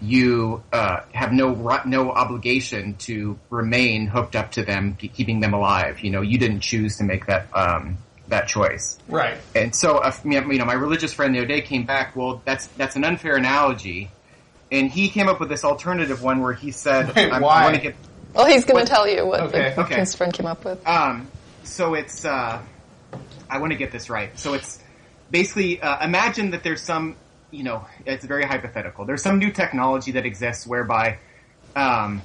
[0.00, 6.00] you uh, have no no obligation to remain hooked up to them, keeping them alive.
[6.00, 7.98] You know, you didn't choose to make that um,
[8.30, 8.98] that choice.
[9.08, 9.38] Right.
[9.54, 12.16] And so, uh, you know, my religious friend the other day came back.
[12.16, 14.10] Well, that's that's an unfair analogy,
[14.70, 17.60] and he came up with this alternative one where he said, Wait, I'm, why?
[17.60, 17.94] "I want to get."
[18.34, 19.74] Well, he's going to tell you what Okay.
[19.74, 19.98] the, Okay.
[19.98, 20.86] his friend came up with.
[20.86, 21.30] Um,
[21.64, 22.62] so it's uh,
[23.50, 24.38] I want to get this right.
[24.38, 24.78] So it's
[25.30, 27.16] basically uh, imagine that there's some,
[27.50, 29.04] you know, it's very hypothetical.
[29.04, 31.18] There's some new technology that exists whereby
[31.74, 32.22] um,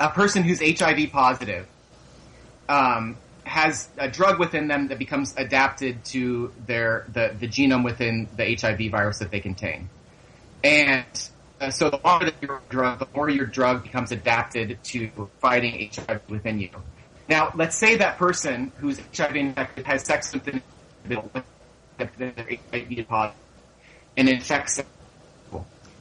[0.00, 1.68] a person who's HIV positive
[2.68, 3.16] um,
[3.48, 8.54] has a drug within them that becomes adapted to their the, the genome within the
[8.54, 9.88] HIV virus that they contain,
[10.62, 11.30] and
[11.60, 16.20] uh, so the longer your drug, the more your drug becomes adapted to fighting HIV
[16.28, 16.70] within you.
[17.28, 20.62] Now, let's say that person who's HIV infected has sex with an
[21.04, 21.30] individual
[21.98, 22.32] that they're
[22.72, 23.36] HIV positive
[24.16, 24.80] and infects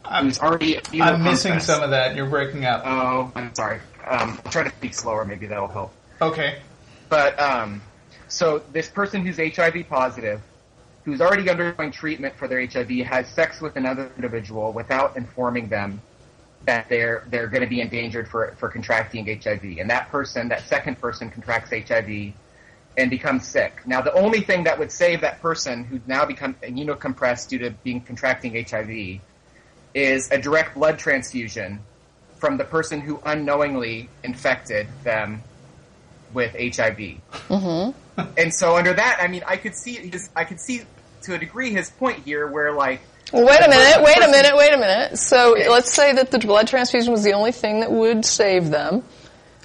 [0.06, 2.16] I'm, who's already I'm missing some of that.
[2.16, 2.84] You're breaking up.
[2.86, 3.80] Oh, I'm sorry.
[4.06, 5.26] Um, I'll try to speak slower.
[5.26, 5.94] Maybe that'll help.
[6.22, 6.60] Okay.
[7.10, 7.82] But um,
[8.28, 10.42] so this person who's HIV positive,
[11.06, 16.02] who's already undergoing treatment for their HIV, has sex with another individual without informing them
[16.66, 20.68] that they're they're going to be endangered for for contracting HIV, and that person, that
[20.68, 22.34] second person, contracts HIV
[22.98, 23.82] and becomes sick.
[23.86, 27.70] Now, the only thing that would save that person who's now become immunocompressed due to
[27.70, 29.22] being contracting HIV
[29.94, 31.80] is a direct blood transfusion
[32.38, 35.44] from the person who unknowingly infected them
[36.34, 36.98] with HIV.
[37.50, 38.22] Mm-hmm.
[38.38, 40.82] and so under that, I mean, I could see his, I could see
[41.24, 43.02] to a degree his point here, where like,
[43.34, 45.18] Well, wait a minute, person- wait a minute, wait a minute.
[45.18, 45.70] So Okay.
[45.70, 49.04] let's say that the blood transfusion was the only thing that would save them.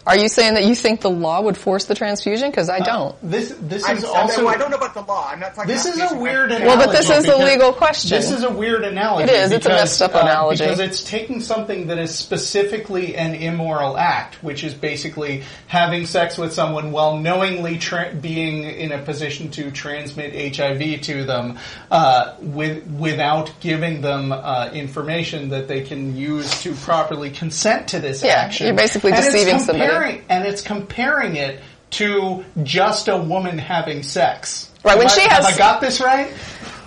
[0.04, 2.50] Are you saying that you think the law would force the transfusion?
[2.50, 3.14] Because I don't.
[3.22, 5.28] This this I'm, is also I don't know about the law.
[5.28, 5.68] I'm not talking.
[5.72, 6.66] This about is a weird analogy.
[6.66, 8.10] Well, but this is a legal question.
[8.10, 9.30] This is a weird analogy.
[9.30, 9.52] It is.
[9.52, 10.64] It's a messed up uh, analogy.
[10.64, 16.36] because it's taking something that is specifically an immoral act, which is basically having sex
[16.36, 21.58] with someone while knowingly tra- being in a position to transmit HIV to them,
[21.92, 28.00] uh, with without giving them uh, information that they can use to properly consent to
[28.00, 28.66] this Yeah, action.
[28.66, 29.91] you're basically And deceiving somebody.
[29.94, 31.60] Comparing- And it's comparing it
[31.92, 34.70] to just a woman having sex.
[34.84, 36.30] Right, when Have she I- has- have I got this right?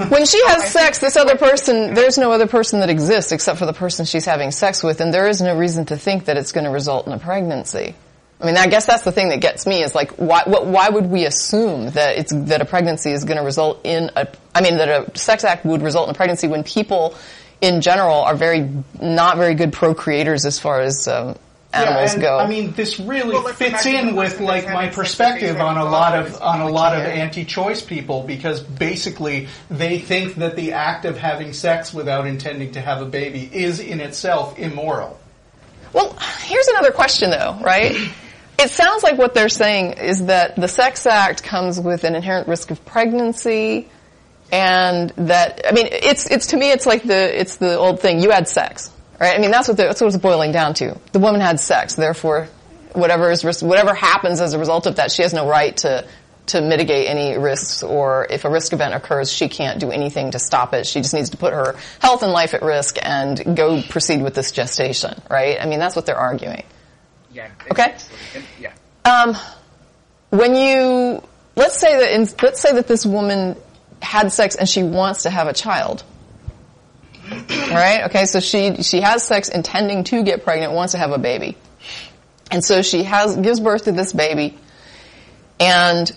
[0.09, 3.65] When she has sex, this other person, there's no other person that exists except for
[3.65, 6.51] the person she's having sex with, and there is no reason to think that it's
[6.51, 7.95] going to result in a pregnancy.
[8.41, 10.89] I mean, I guess that's the thing that gets me is like, why, what, why
[10.89, 14.59] would we assume that it's, that a pregnancy is going to result in a, I
[14.61, 17.15] mean, that a sex act would result in a pregnancy when people
[17.61, 18.69] in general are very,
[19.01, 21.37] not very good procreators as far as, um,
[21.75, 22.37] animals yeah, and, go.
[22.37, 25.77] I mean, this really Well, fits in with like my having sex with perspective on
[25.77, 30.73] a lot of on a lot of anti-choice people because basically they think that the
[30.73, 35.19] act of having sex without intending to have a baby is in itself immoral.
[35.93, 37.95] Well, here's another question though, right?
[38.57, 42.47] It sounds like what they're saying is that the sex act comes with an inherent
[42.47, 43.89] risk of pregnancy
[44.51, 48.21] and that, I mean, it's, it's, to me, it's like the, it's the old thing,
[48.21, 49.35] you had sex, right?
[49.35, 50.97] I mean, that's what, the, that's what it's boiling down to.
[51.11, 52.47] The woman had sex, therefore,
[52.93, 56.07] whatever is, whatever happens as a result of that, she has no right to,
[56.47, 60.39] to mitigate any risks or if a risk event occurs, she can't do anything to
[60.39, 60.85] stop it.
[60.85, 64.35] She just needs to put her health and life at risk and go proceed with
[64.35, 65.57] this gestation, right?
[65.59, 66.63] I mean, that's what they're arguing.
[67.31, 67.49] Yeah.
[67.71, 67.95] Okay.
[68.59, 68.73] Yeah.
[69.03, 69.35] Um,
[70.29, 71.21] when you
[71.55, 73.55] let's say that in, let's say that this woman
[74.01, 76.03] had sex and she wants to have a child.
[77.49, 78.03] Right?
[78.05, 81.57] Okay, so she she has sex intending to get pregnant, wants to have a baby.
[82.51, 84.57] And so she has gives birth to this baby
[85.59, 86.15] and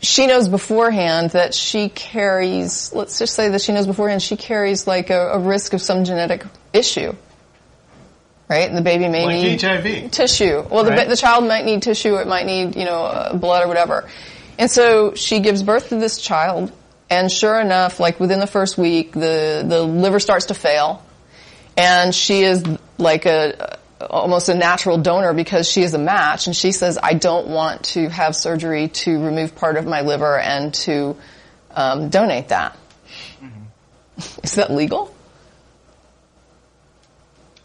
[0.00, 4.86] she knows beforehand that she carries let's just say that she knows beforehand she carries
[4.86, 7.14] like a, a risk of some genetic issue.
[8.48, 8.68] Right?
[8.68, 10.10] And the baby may Like need HIV.
[10.12, 10.62] tissue.
[10.70, 12.14] Well, the, the child might need tissue.
[12.16, 14.08] It might need, you know, uh, blood or whatever.
[14.56, 16.70] And so she gives birth to this child,
[17.10, 21.02] and sure enough, like within the first week, the the liver starts to fail,
[21.76, 22.64] and she is
[22.98, 23.78] like a
[24.10, 27.84] almost a natural donor because she is a match, and she says, "I don't want
[27.94, 31.16] to have surgery to remove part of my liver and to
[31.74, 32.76] um, donate that."
[33.40, 34.40] Mm-hmm.
[34.44, 35.14] Is that legal?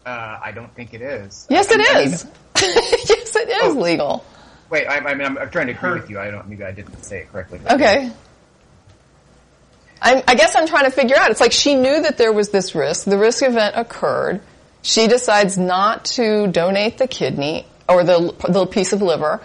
[0.04, 1.46] Uh, I don't think it is.
[1.48, 2.26] Yes, I- it I mean- is.
[2.62, 3.78] yes, it is Oh.
[3.80, 4.24] legal.
[4.70, 6.18] wait, I, I mean, I'm, I'm trying to agree with you.
[6.20, 6.48] I don't.
[6.48, 7.60] Maybe I didn't say it correctly.
[7.70, 8.10] Okay.
[10.02, 11.30] I'm, I guess I'm trying to figure out.
[11.30, 13.04] It's like she knew that there was this risk.
[13.04, 14.40] The risk event occurred.
[14.82, 19.40] She decides not to donate the kidney or the, the piece of liver.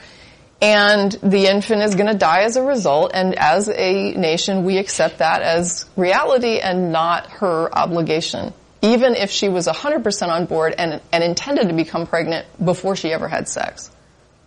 [0.60, 3.12] And the infant is going to die as a result.
[3.14, 8.52] And as a nation, we accept that as reality and not her obligation.
[8.82, 13.14] Even if she was 100% on board and, and intended to become pregnant before she
[13.14, 13.92] ever had sex.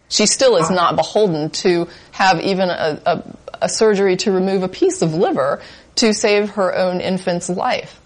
[0.09, 3.23] She still is not beholden to have even a, a,
[3.63, 5.61] a surgery to remove a piece of liver
[5.97, 8.01] to save her own infant's life.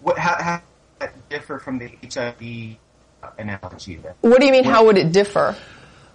[0.00, 0.62] What, how, how does
[1.10, 2.76] that differ from the HIV
[3.38, 3.96] analogy?
[3.96, 4.14] Then?
[4.20, 5.56] What do you mean, how would it differ?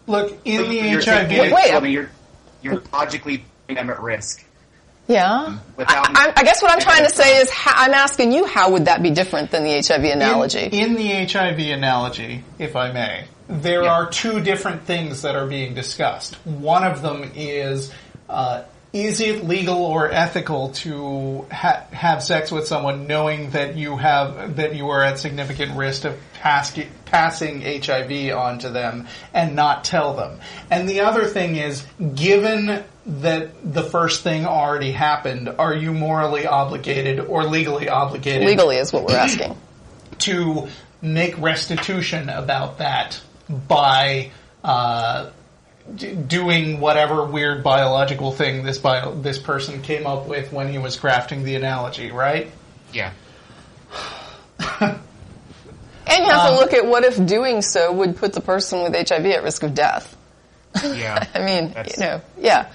[0.07, 1.73] Look, in So the you're HIV, saying- Wait, wait.
[1.73, 2.09] I mean, you're
[2.61, 4.43] you're logically putting them at risk.
[5.07, 5.59] Yeah.
[5.77, 8.45] Without- I, I, I guess what I'm trying to say is, how, I'm asking you,
[8.45, 10.63] how would that be different than the HIV analogy?
[10.65, 13.93] In, in the HIV analogy, if I may, there Yeah.
[13.93, 16.35] are two different things that are being discussed.
[16.45, 17.91] One of them is,
[18.27, 18.63] uh,
[19.05, 24.55] is it legal or ethical to ha- have sex with someone knowing that you have
[24.55, 29.83] that you are at significant risk of pass- passing HIV on to them and not
[29.83, 30.39] tell them?
[30.71, 31.85] And the other thing is,
[32.15, 38.77] given that the first thing already happened, are you morally obligated or legally obligated Legally
[38.77, 39.55] is what we're asking.
[40.19, 40.67] to
[41.01, 44.31] make restitution about that by
[44.63, 45.29] uh,
[45.95, 50.77] d- doing whatever weird biological thing this bio- this person came up with when he
[50.77, 52.51] was crafting the analogy, right?
[52.93, 53.11] Yeah.
[56.09, 58.81] And you have to um, look at what if doing so would put the person
[58.83, 60.15] with HIV at risk of death.
[60.81, 61.27] Yeah.
[61.33, 62.71] I mean, you know, yeah.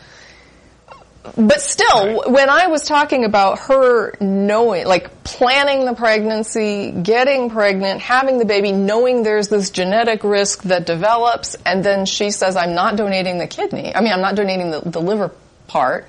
[1.36, 8.00] But still, when I was talking about her knowing, like planning the pregnancy, getting pregnant,
[8.00, 12.74] having the baby, knowing there's this genetic risk that develops, and then she says, I'm
[12.74, 13.94] not donating the kidney.
[13.94, 15.30] I mean, I'm not donating the, the liver
[15.68, 16.06] part.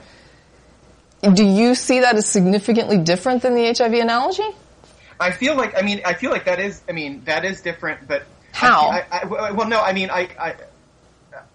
[1.22, 4.49] Do you see that as significantly different than the HIV analogy?
[5.20, 8.07] I feel like I mean I feel like that is I mean that is different,
[8.09, 8.89] but How?
[8.89, 10.55] I, I, I- well, no, I mean I I,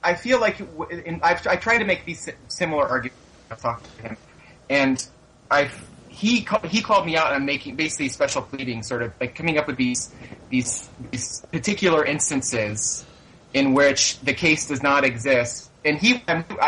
[0.02, 3.18] I feel like in, I try to make these similar arguments.
[3.56, 4.16] Talked to him,
[4.68, 5.06] and
[5.50, 5.70] I
[6.18, 9.66] he he called me out on making basically special pleading, sort of like coming up
[9.66, 10.12] with these
[10.50, 13.04] these these particular instances
[13.54, 15.70] in which the case does not exist.
[15.84, 16.22] And he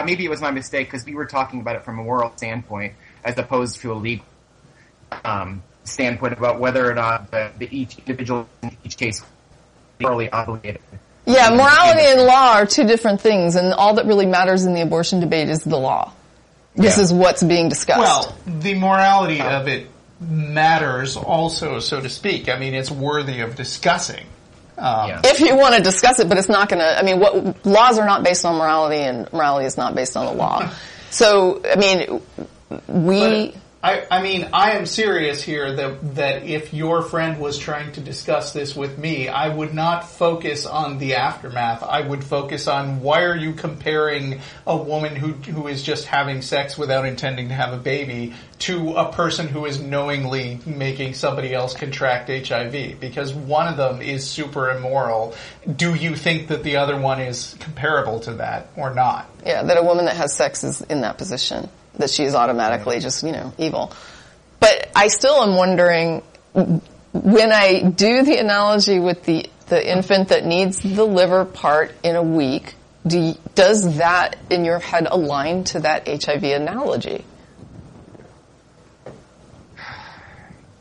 [0.05, 2.95] maybe it was my mistake because we were talking about it from a moral standpoint
[3.25, 4.25] as opposed to a legal
[5.25, 9.23] um, standpoint about whether or not the, the each individual in each case
[10.01, 10.81] morally obligated.
[11.27, 14.81] Yeah, morality and law are two different things, and all that really matters in the
[14.81, 16.13] abortion debate is the law.
[16.75, 17.05] This Yeah.
[17.05, 17.99] is what's being discussed.
[18.01, 19.89] Well, the morality of it
[20.21, 22.49] matters also, so to speak.
[22.49, 24.25] I mean, it's worthy of discussing.
[24.79, 25.21] Um, Yeah.
[25.25, 26.99] if you want to discuss it, but it's not going to.
[26.99, 30.27] I mean, what laws are not based on morality, and morality is not based on
[30.27, 30.69] the law.
[31.11, 32.21] so, I mean,
[32.89, 33.55] we.
[33.83, 38.03] I, I mean, I am serious here that that if your friend was trying to
[38.03, 41.83] discuss this with me, I would not focus on the aftermath.
[41.83, 46.43] I would focus on why are you comparing a woman who who is just having
[46.43, 51.55] sex without intending to have a baby to a person who is knowingly making somebody
[51.55, 53.01] else contract HIV?
[53.01, 55.35] Because one of them is super immoral.
[55.75, 59.31] Do you think that the other one is comparable to that or not?
[59.47, 61.71] Yeah, that a woman that has sex is in that position.
[61.97, 63.93] That she is automatically just, you know, evil.
[64.59, 66.23] But I still am wondering,
[67.13, 72.17] when I do the analogy with the, the infant that needs the liver part in
[72.17, 72.75] a week,
[73.07, 77.25] do does that in your head align to that HIV analogy?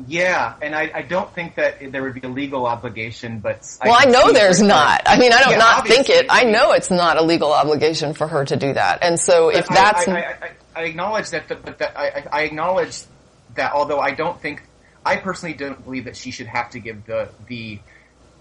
[0.09, 3.93] Yeah, and I, I don't think that there would be a legal obligation, but Well,
[3.93, 5.03] I can know there's not.
[5.05, 6.25] I mean, I don't Yeah, not think it.
[6.29, 9.03] I know it's not a legal obligation for her to do that.
[9.03, 12.07] And so if I- that's, I, I, I, I acknowledge that, the, but that I,
[12.07, 13.03] I- I acknowledge
[13.53, 13.73] that.
[13.73, 14.63] Although I don't think,
[15.05, 17.79] I personally don't believe that she should have to give the the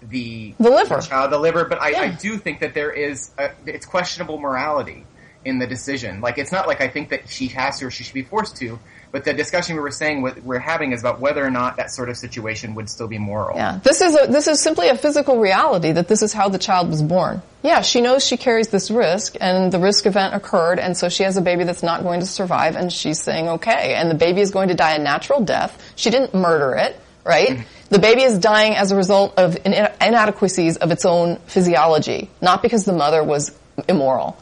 [0.01, 1.01] the The liver.
[1.01, 1.65] child the liver.
[1.65, 5.05] But I, I do think that there is a, it's questionable morality
[5.45, 6.19] in the decision.
[6.21, 8.57] Like it's not like I think that she has to or she should be forced
[8.57, 8.79] to.
[9.11, 11.89] But the discussion we were saying with, we're having is about whether or not that
[11.91, 13.57] sort of situation would still be moral.
[13.57, 16.59] Yeah, this is a, this is simply a physical reality that this is how the
[16.59, 17.41] child was born.
[17.63, 21.23] Yeah, she knows she carries this risk, and the risk event occurred, and so she
[21.23, 24.41] has a baby that's not going to survive, and she's saying okay, and the baby
[24.41, 25.81] is going to die a natural death.
[25.95, 26.99] She didn't murder it.
[27.23, 27.49] right?
[27.49, 27.63] Mm-hmm.
[27.89, 32.61] The baby is dying as a result of in- inadequacies of its own physiology, not
[32.61, 33.57] because the mother was
[33.87, 34.37] immoral.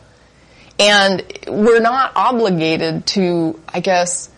[0.80, 4.30] And we're not obligated to, I guess,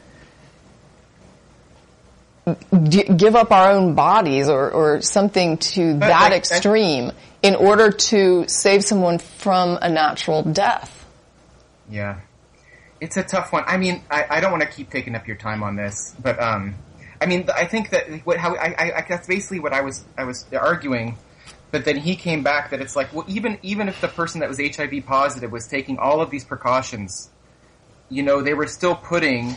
[2.88, 7.56] g- give up our own bodies or, or something to But, that I- extreme in
[7.56, 11.06] order to save someone from a natural death.
[11.90, 12.20] Yeah.
[13.02, 13.64] It's a tough one.
[13.66, 16.42] I mean, I, I don't want to keep taking up your time on this, but
[16.42, 16.76] um,
[17.22, 20.46] I mean, I think that what how I that's basically what I was I was
[20.54, 21.18] arguing,
[21.72, 24.50] but then he came back that it's like well even even if the person that
[24.50, 27.30] was HIV positive was taking all of these precautions,
[28.10, 29.56] you know, they were still putting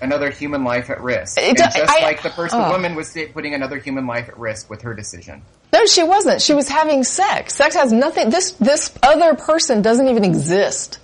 [0.00, 2.70] another human life at risk, It just I- like the first oh.
[2.70, 5.42] woman was putting another human life at risk with her decision.
[5.72, 6.40] No, she wasn't.
[6.40, 7.54] She was having sex.
[7.54, 8.30] Sex has nothing.
[8.30, 10.98] This this other person doesn't even exist.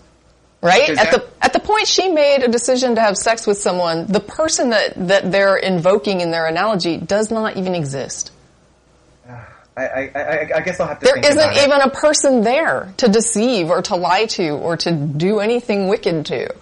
[0.63, 3.59] Right at that- the at the point she made a decision to have sex with
[3.59, 8.31] someone, the person that that they're invoking in their analogy does not even exist.
[9.77, 11.07] I, I, I, guess I'll have to.
[11.07, 11.65] There isn't it.
[11.65, 16.27] even a person there to deceive or to lie to or to do anything wicked
[16.27, 16.55] to.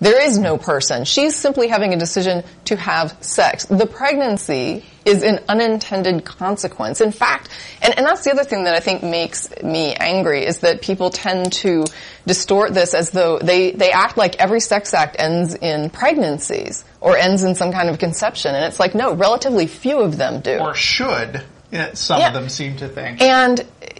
[0.00, 1.04] There is no person.
[1.04, 3.66] She's simply having a decision to have sex.
[3.66, 7.02] The pregnancy is an unintended consequence.
[7.02, 7.50] In fact,
[7.82, 11.10] and, and that's the other thing that I think makes me angry is that people
[11.10, 11.84] tend to
[12.26, 17.18] distort this as though they, they act like every sex act ends in pregnancies or
[17.18, 18.54] ends in some kind of conception.
[18.54, 20.58] And it's like, no, relatively few of them do.
[20.60, 21.42] Or should,
[21.74, 22.28] uh, some Yeah.
[22.28, 23.20] of them seem to think.
[23.20, 23.58] And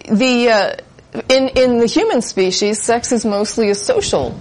[0.08, 0.76] the uh,
[1.28, 4.40] in in the human species, sex is mostly a social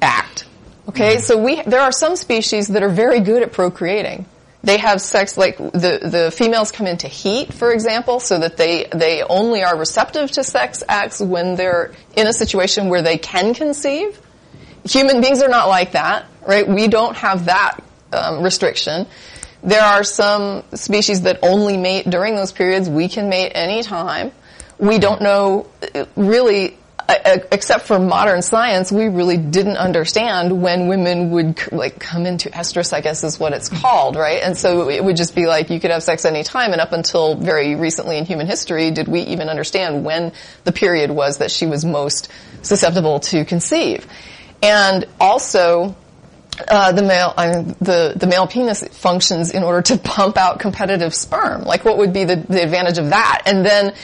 [0.00, 0.44] act.
[0.88, 4.26] Okay, so we there are some species that are very good at procreating.
[4.62, 8.86] They have sex like the the females come into heat, for example, so that they
[8.92, 13.54] they only are receptive to sex acts when they're in a situation where they can
[13.54, 14.20] conceive.
[14.84, 16.66] Human beings are not like that, right?
[16.66, 17.78] We don't have that
[18.12, 19.06] um, restriction.
[19.62, 22.88] There are some species that only mate during those periods.
[22.88, 24.30] We can mate anytime.
[24.78, 26.76] We don't know uh, really,
[27.08, 32.92] except for modern science, we really didn't understand when women would like come into estrus,
[32.92, 34.42] I guess is what it's called, right?
[34.42, 37.36] And so it would just be like you could have sex anytime and up until
[37.36, 40.32] very recently in human history did we even understand when
[40.64, 42.28] the period was that she was most
[42.62, 44.06] susceptible to conceive.
[44.62, 45.94] And also,
[46.66, 50.58] uh, the male I mean, the the male penis functions in order to pump out
[50.58, 51.62] competitive sperm.
[51.62, 53.42] Like, what would be the, the advantage of that?
[53.46, 53.94] And then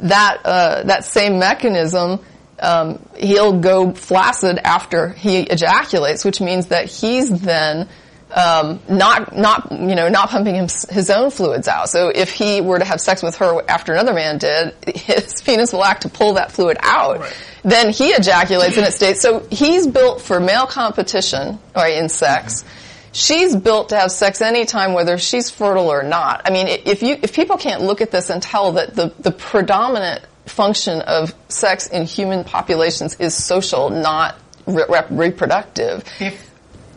[0.00, 2.20] that uh, that same mechanism,
[2.60, 7.88] um, he'll go flaccid after he ejaculates, which means that he's then
[8.32, 11.88] um, not not you know not pumping him, his own fluids out.
[11.88, 15.72] So if he were to have sex with her after another man did, his penis
[15.72, 17.32] will act to pull that fluid out.
[17.62, 19.20] Then he ejaculates and it stays.
[19.20, 22.64] So he's built for male competition, right, in sex.
[23.12, 26.42] She's built to have sex anytime, whether she's fertile or not.
[26.44, 29.32] I mean, if you if people can't look at this and tell that the the
[29.32, 34.36] predominant function of sex in human populations is social, not
[34.66, 36.04] re- rep- reproductive.
[36.20, 36.50] If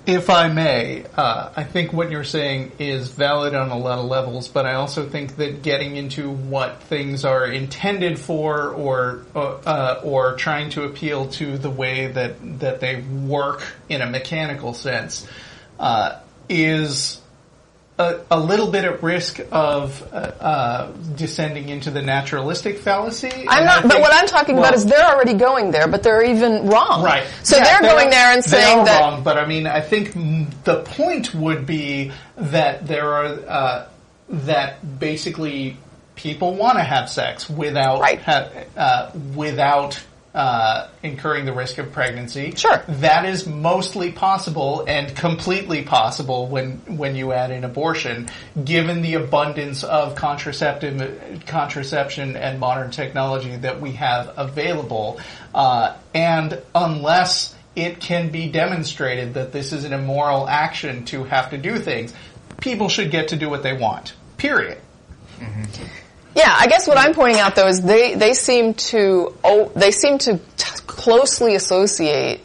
[0.06, 4.06] if I may, uh, I think what you're saying is valid on a lot of
[4.06, 10.02] levels, but I also think that getting into what things are intended for, or uh,
[10.04, 15.26] or trying to appeal to the way that that they work in a mechanical sense,
[15.80, 16.20] uh,
[16.50, 17.22] is
[18.00, 23.46] a, a little bit at risk of uh, uh, descending into the naturalistic fallacy.
[23.48, 26.24] I'm not, but what I'm talking well, about is they're already going there, but they're
[26.24, 27.04] even wrong.
[27.04, 27.28] Right.
[27.44, 30.14] So Yeah, they're going there and saying that wrong, but I mean, I think
[30.64, 33.88] the point would be that there are uh,
[34.30, 35.78] that basically
[36.16, 38.20] people want to have sex without Right.
[38.22, 40.02] ha- uh, without
[40.34, 42.54] uh, incurring the risk of pregnancy.
[42.56, 42.84] Sure.
[42.88, 48.30] that is mostly possible and completely possible when when you add in abortion,
[48.64, 55.20] given the abundance of contraceptive contraception and modern technology that we have available,
[55.54, 61.50] uh, and unless it can be demonstrated that this is an immoral action to have
[61.50, 62.14] to do things,
[62.60, 64.14] people should get to do what they want.
[64.38, 64.80] Period.
[66.36, 69.92] Yeah, I guess what I'm pointing out though is they, they seem to oh they
[69.92, 72.42] seem to t- closely associate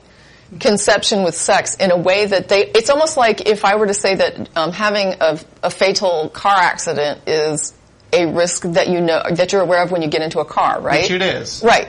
[0.60, 3.94] conception with sex in a way that they it's almost like if I were to
[3.94, 7.74] say that um, having a, a fatal car accident is
[8.12, 10.80] a risk that you know that you're aware of when you get into a car,
[10.80, 11.02] right?
[11.02, 11.62] Which it is.
[11.62, 11.88] Right.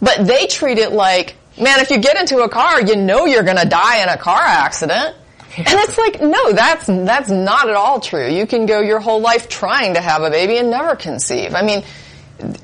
[0.00, 3.44] But they treat it like, man, if you get into a car, you know you're
[3.44, 5.16] going to die in a car accident.
[5.58, 8.26] And it's like, no, that's, that's not at all true.
[8.26, 11.54] You can go your whole life trying to have a baby and never conceive.
[11.54, 11.84] I mean,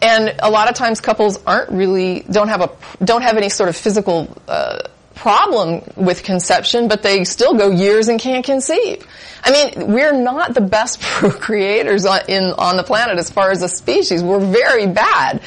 [0.01, 2.71] and a lot of times couples aren't really, don't have a,
[3.05, 8.09] don't have any sort of physical, uh, problem with conception, but they still go years
[8.09, 9.05] and can't conceive.
[9.43, 13.63] I mean, we're not the best procreators on, in, on the planet as far as
[13.63, 14.23] a species.
[14.23, 15.43] We're very bad.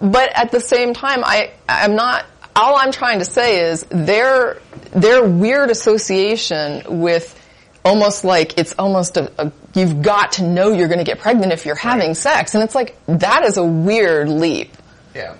[0.00, 2.24] But at the same time, I, I'm not,
[2.56, 4.58] all I'm trying to say is their,
[4.92, 7.36] their weird association with
[7.84, 11.52] almost like it's almost a, a you've got to know you're going to get pregnant
[11.52, 12.54] if you're having sex.
[12.54, 14.76] And it's like, that is a weird leap.
[15.14, 15.36] Yeah.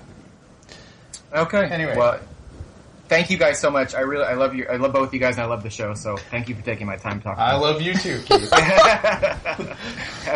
[1.33, 1.65] Okay.
[1.65, 1.97] Anyway.
[1.97, 2.21] well,
[3.11, 3.95] thank you guys so much.
[3.95, 4.67] I really, I love you.
[4.71, 5.95] I love both you guys, and I love the show.
[5.95, 7.43] So thank you for taking my time talking.
[7.43, 8.53] I love you too, Keith.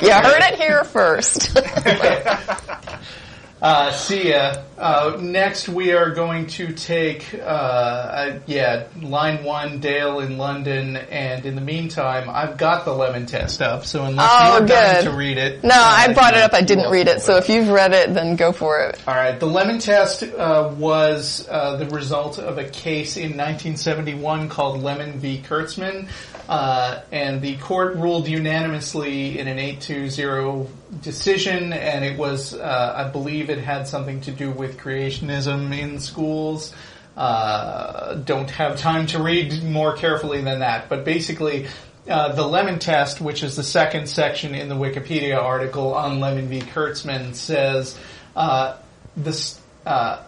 [0.03, 1.57] You heard it here first.
[3.65, 4.57] Uh, see ya.
[4.77, 10.97] Uh, next, we are going to take, uh, uh, yeah, line one, Dale in London,
[10.97, 13.87] and in the meantime, I've got the lemon test up.
[13.87, 15.05] So unless Oh, you're good.
[15.05, 16.53] to read it, no, uh, I brought it up.
[16.53, 17.23] I didn't read it.
[17.23, 19.01] So if you've read it, then go for it.
[19.09, 19.41] All right.
[19.41, 25.13] The lemon test uh, was uh, the result of a case in 1971 called Lemon
[25.21, 25.41] v.
[25.43, 26.09] Kurtzman,
[26.51, 30.67] uh, and the court ruled unanimously in an 8-2-0
[31.01, 35.99] decision, and it was, uh, I believe, it had something to do with creationism in
[35.99, 36.75] schools.
[37.17, 41.67] Uh, don't have time to read more carefully than that, but basically.
[42.07, 46.49] Uh, the lemon test, which is the second section in the Wikipedia article on Lemon
[46.49, 46.61] v.
[46.61, 47.99] Kurtzman, says
[48.37, 48.77] uh,
[49.17, 50.23] this, uh,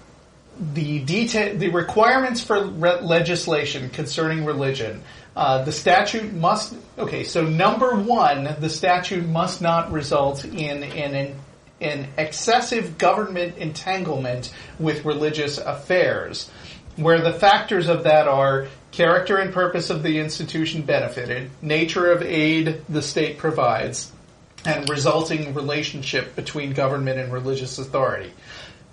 [0.72, 5.02] the detail, the requirements for re- legislation concerning religion.
[5.36, 6.74] Uh, the statute must.
[6.96, 11.36] Okay, so number one, the statute must not result in an,
[11.82, 16.50] an excessive government entanglement with religious affairs,
[16.96, 22.22] where the factors of that are character and purpose of the institution benefited, nature of
[22.22, 24.10] aid the state provides,
[24.64, 28.32] and resulting relationship between government and religious authority.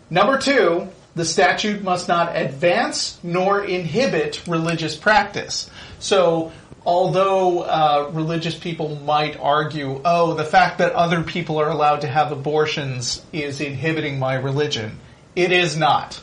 [0.10, 5.70] Number two, the statute must not advance nor inhibit religious practice.
[5.99, 6.51] So,
[6.86, 12.07] although uh, religious people might argue, oh, the fact that other people are allowed to
[12.07, 14.99] have abortions is inhibiting my religion,
[15.36, 16.22] it is not.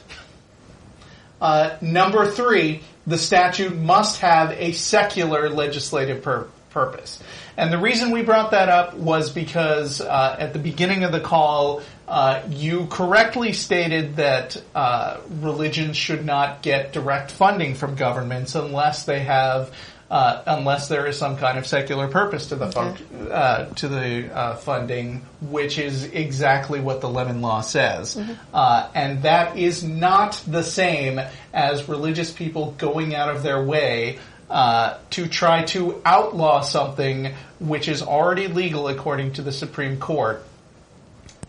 [1.40, 7.22] Uh, number three, the statute must have a secular legislative pur- purpose.
[7.56, 11.20] And the reason we brought that up was because uh, at the beginning of the
[11.20, 18.56] call, uh, you correctly stated that uh, religions should not get direct funding from governments
[18.56, 19.72] unless they have,
[20.10, 22.96] uh, unless there is some kind of secular purpose to the fun-
[23.30, 28.20] uh, to the uh, funding, which is exactly what the Lemon Law says,
[28.52, 31.20] uh, and that is not the same
[31.54, 34.18] as religious people going out of their way
[34.50, 40.44] uh, to try to outlaw something which is already legal according to the Supreme Court.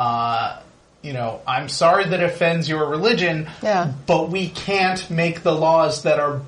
[0.02, 0.60] Uh,
[1.04, 3.92] you know, I'm sorry that offends your religion, Yeah.
[4.08, 6.42] but we can't make the laws that are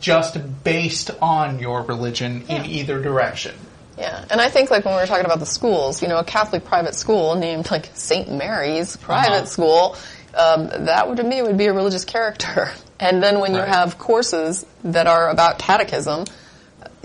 [0.00, 3.54] just based on your religion in either direction.
[3.98, 6.24] Yeah, and I think like when we were talking about the schools, you know, a
[6.24, 8.30] Catholic private school named like St.
[8.30, 9.44] Mary's private Uh-huh.
[9.46, 9.96] school,
[10.34, 12.70] um, that would to me would be a religious character.
[13.02, 16.26] And then when you have courses that are about catechism,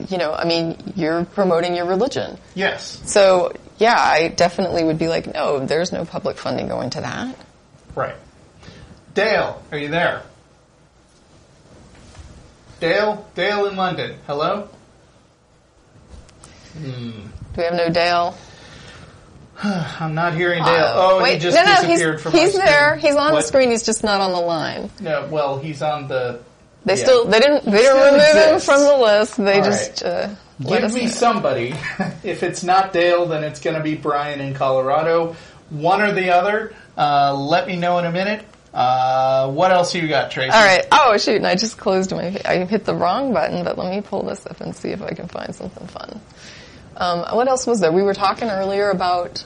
[0.09, 2.37] you know, I mean, you're promoting your religion.
[2.53, 7.01] Yes, So yeah, I definitely would be like, no, there's no public funding going to
[7.01, 7.35] that.
[7.95, 8.15] right.
[9.13, 10.23] Dale, are you there?
[12.81, 14.17] Dale, Dale in London.
[14.27, 14.67] Hello.
[16.83, 16.91] Do
[17.57, 18.37] we have no Dale?
[19.63, 20.91] I'm not hearing Dale.
[20.95, 22.95] Oh, wait, he just no, no, disappeared he's, from he's there.
[22.97, 23.41] He's on What?
[23.41, 23.69] the screen.
[23.71, 24.89] He's just not on the line.
[24.99, 26.41] No, well, he's on the.
[26.83, 27.03] They Yeah.
[27.03, 29.37] still they didn't they didn't remove him from the list.
[29.37, 30.27] They All just uh,
[30.59, 31.07] let Give me know.
[31.07, 31.73] somebody.
[32.23, 35.35] if it's not Dale, then it's going to be Brian in Colorado.
[35.69, 36.73] One or the other.
[36.97, 38.45] Uh, let me know in a minute.
[38.73, 40.51] Uh, what else you got, Tracie?
[40.51, 40.85] All right.
[40.91, 41.37] Oh shoot!
[41.37, 42.39] And I just closed my.
[42.43, 45.11] I hit the wrong button, but let me pull this up and see if I
[45.11, 46.19] can find something fun.
[46.97, 47.91] Um, what else was there?
[47.91, 49.45] We were talking earlier about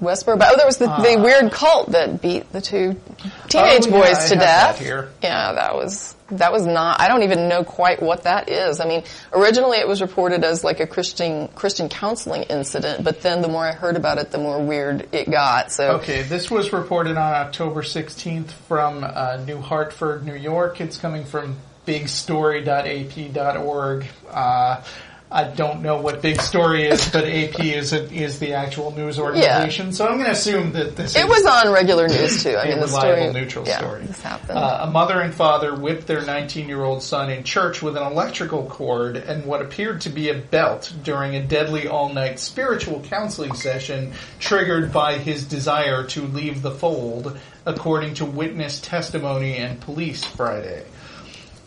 [0.00, 0.38] Westboro.
[0.38, 3.00] But, oh, there was the, the weird cult that beat the two
[3.48, 3.86] teenage.
[3.86, 4.78] Oh, yeah, boys to have death.
[4.78, 5.08] that.
[5.22, 7.00] Yeah, that was that was not.
[7.00, 8.80] I don't even know quite what that is.
[8.80, 13.42] I mean, originally it was reported as like a Christian Christian counseling incident, but then
[13.42, 15.72] the more I heard about it, the more weird it got.
[15.72, 20.80] So Okay, this was reported on October 16th from uh, New Hartford, New York.
[20.80, 21.56] It's coming from
[21.86, 24.06] bigstory.ap.org.
[24.30, 24.82] Uh,
[25.30, 29.18] I don't know what Big Story is, but AP is a, is the actual news
[29.18, 29.92] organization.
[29.92, 32.56] So I'm going to assume that this it is was on regular news too.
[32.56, 33.32] I mean, the reliable, story.
[33.32, 34.04] neutral yeah, story.
[34.04, 34.58] This happened.
[34.58, 39.16] Uh, a mother and father whipped their 19-year-old son in church with an electrical cord
[39.16, 44.92] and what appeared to be a belt during a deadly all-night spiritual counseling session triggered
[44.92, 50.84] by his desire to leave the fold, according to witness testimony and police Friday.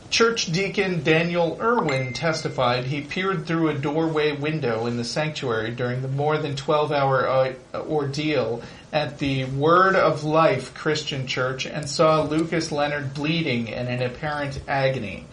[0.10, 6.02] Church deacon Daniel Irwin testified he peered through a doorway window in the sanctuary during
[6.02, 11.88] the more than 12 hour uh, ordeal at the Word of Life Christian Church and
[11.88, 15.26] saw Lucas Leonard bleeding and in apparent agony.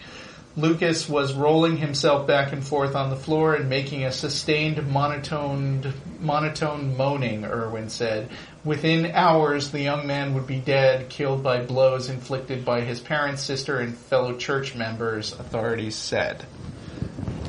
[0.57, 5.93] Lucas was rolling himself back and forth on the floor and making a sustained monotoned,
[6.19, 8.27] monotone moaning, Irwin said.
[8.65, 13.43] Within hours, the young man would be dead, killed by blows inflicted by his parents,
[13.43, 16.43] sister, and fellow church members, authorities said.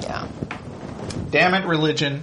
[0.02, 0.28] Yeah.
[1.30, 2.22] Damn it, religion.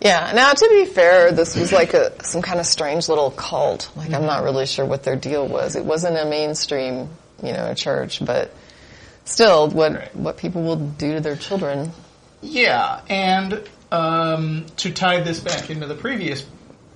[0.00, 0.32] Yeah.
[0.34, 3.92] Now, to be fair, this was like a some kind of strange little cult.
[3.94, 5.76] Like, I'm not really sure what their deal was.
[5.76, 7.08] It wasn't a mainstream,
[7.44, 8.52] you know, church, but
[9.28, 10.16] still, what Right.
[10.16, 11.92] what people will do to their children.
[12.40, 16.44] Yeah, and um, to tie this back into the previous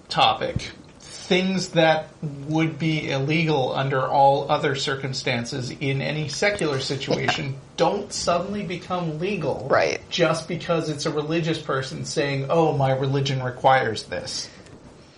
[0.09, 0.71] topic,
[1.01, 2.09] things that
[2.47, 9.67] would be illegal under all other circumstances in any secular situation don't suddenly become legal.
[9.71, 10.01] Right.
[10.11, 14.49] Just because it's a religious person saying, oh, my religion requires this.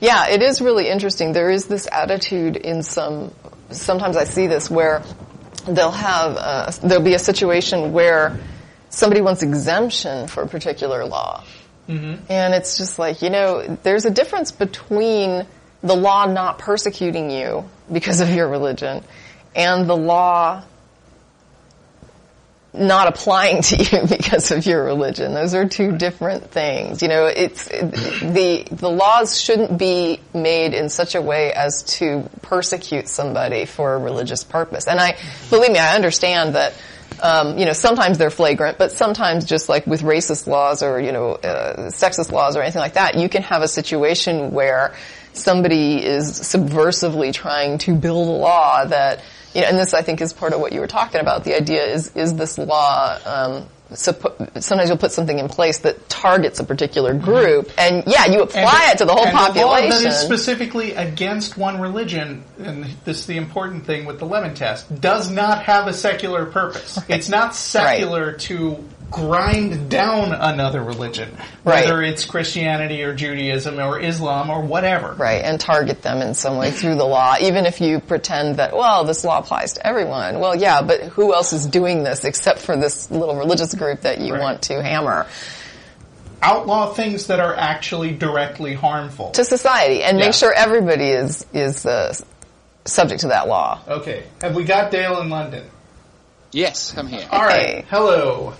[0.01, 1.33] Yeah, it is really interesting.
[1.33, 3.33] There is this attitude in some.
[3.71, 5.03] Sometimes I see this where
[5.67, 8.39] they'll have uh, there'll be a situation where
[8.91, 11.45] somebody wants exemption for a particular law,
[12.29, 15.47] and it's just like you know, there's a difference between
[15.83, 19.05] the law not persecuting you because of your religion
[19.55, 20.63] and the law
[22.75, 25.33] not applying to you because of your religion.
[25.35, 27.03] Those are two different things.
[27.03, 32.29] You know, it's the the laws shouldn't be made in such a way as to
[32.43, 34.89] persecute somebody for a religious purpose.
[34.89, 35.17] And I
[35.51, 36.75] believe me, I understand that.
[37.23, 41.13] Um, you know, sometimes they're flagrant, but sometimes just like with racist laws or you
[41.13, 44.95] know, uh, sexist laws or anything like that, you can have a situation where
[45.33, 49.21] somebody is subversively trying to build a law that
[49.55, 51.45] you know, and this I think is part of what you were talking about.
[51.45, 53.19] The idea is is this law.
[53.25, 58.27] Um, suppo- sometimes you'll put something in place that targets a particular group, and yeah,
[58.27, 62.45] you apply it to the whole and The law that is specifically against one religion,
[62.59, 66.47] and this is the important thing with the lemon test, does not have a secular
[66.47, 66.99] purpose.
[67.09, 68.85] It's not secular to
[69.15, 71.31] grind down another religion,
[71.63, 71.85] Right.
[71.85, 75.13] whether it's Christianity or Judaism or Islam or whatever.
[75.17, 78.77] Right, and target them in some way through the law, even if you pretend that,
[78.77, 80.41] well, this law applies to everyone.
[80.41, 84.19] Well, yeah, but who else is doing this except for this little religious group that
[84.21, 84.43] you Right.
[84.43, 85.27] want to hammer
[86.43, 89.31] Outlaw things that are actually directly harmful.
[89.31, 90.27] to society and Yeah.
[90.27, 92.13] make sure everybody is is uh,
[92.85, 93.79] subject to that law.
[93.89, 95.63] Okay, have we got Dale in London?
[96.51, 97.25] Yes, I'm here.
[97.31, 97.85] All right, Hey.
[97.91, 98.53] hello.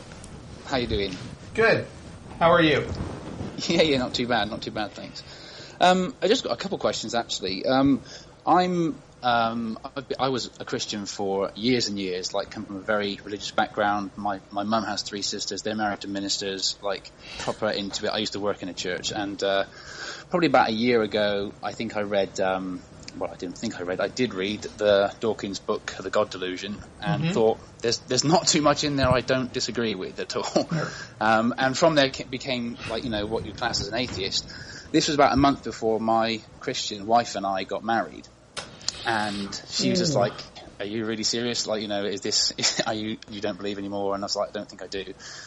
[0.67, 1.15] How you doing?
[1.53, 1.87] Good.
[2.39, 2.87] How are you?
[3.69, 5.23] Yeah, yeah, not too bad, not too bad, thanks.
[5.81, 7.65] Um, I just got a couple questions actually.
[7.65, 8.03] Um,
[8.45, 9.79] I'm um,
[10.19, 14.11] I was a Christian for years and years, like come from a very religious background.
[14.17, 18.09] My my mum has three sisters; they're married to ministers, like proper into it.
[18.09, 19.65] I used to work in a church, and uh,
[20.31, 22.39] probably about a year ago, I think I read.
[22.41, 22.83] Um,
[23.17, 24.01] well, I didn't think I read.
[24.01, 28.63] I did read the Dawkins book, The God Delusion, and thought there's there's not too
[28.63, 30.69] much in there I don't disagree with at all.
[31.21, 34.53] Um, and from there became like you know what you class as an atheist.
[34.93, 38.29] This was about a month before my Christian wife and I got married,
[39.05, 40.33] and she was just like,
[40.81, 41.67] "Are you really serious?
[41.67, 42.53] Like, you know, is this?
[42.87, 45.05] Are you you don't believe anymore?" And I was like, "I don't think I do."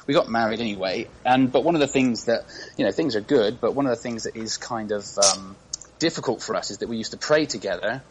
[0.07, 2.41] We got married anyway, and but one of the things that
[2.77, 5.57] you know things are good, but one of the things that is kind of um,
[5.99, 8.03] difficult for us is that we used to pray together,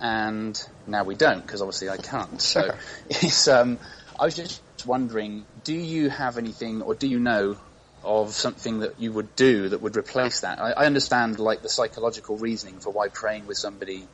[0.00, 2.40] and now we don't because obviously I can't.
[2.40, 2.78] So Sure.
[3.10, 3.78] it's um,
[4.18, 7.56] I was just wondering, do you have anything, or do you know
[8.02, 10.60] of something that you would do that would replace that?
[10.60, 14.06] I, I understand like the psychological reasoning for why praying with somebody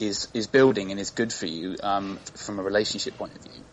[0.00, 3.64] is is building and is good for you um, from a relationship point of view.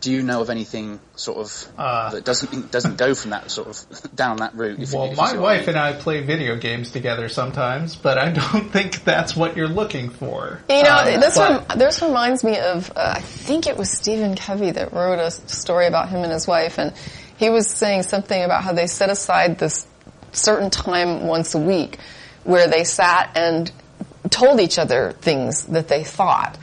[0.00, 3.68] Do you know of anything sort of Uh, that doesn't doesn't go from that sort
[3.68, 4.78] of down that route?
[4.80, 5.68] If, Well, if you my see I wife mean?
[5.70, 10.10] and I play video games together sometimes, but I don't think that's what you're looking
[10.10, 10.60] for.
[10.68, 13.90] You know, Um, this but- rem- this reminds me of uh, I think it was
[13.90, 16.92] Stephen Covey that wrote a story about him and his wife, and
[17.36, 19.86] he was saying something about how they set aside this
[20.32, 21.98] certain time once a week
[22.44, 23.72] where they sat and
[24.30, 26.56] told each other things that they thought,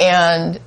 [0.00, 0.60] and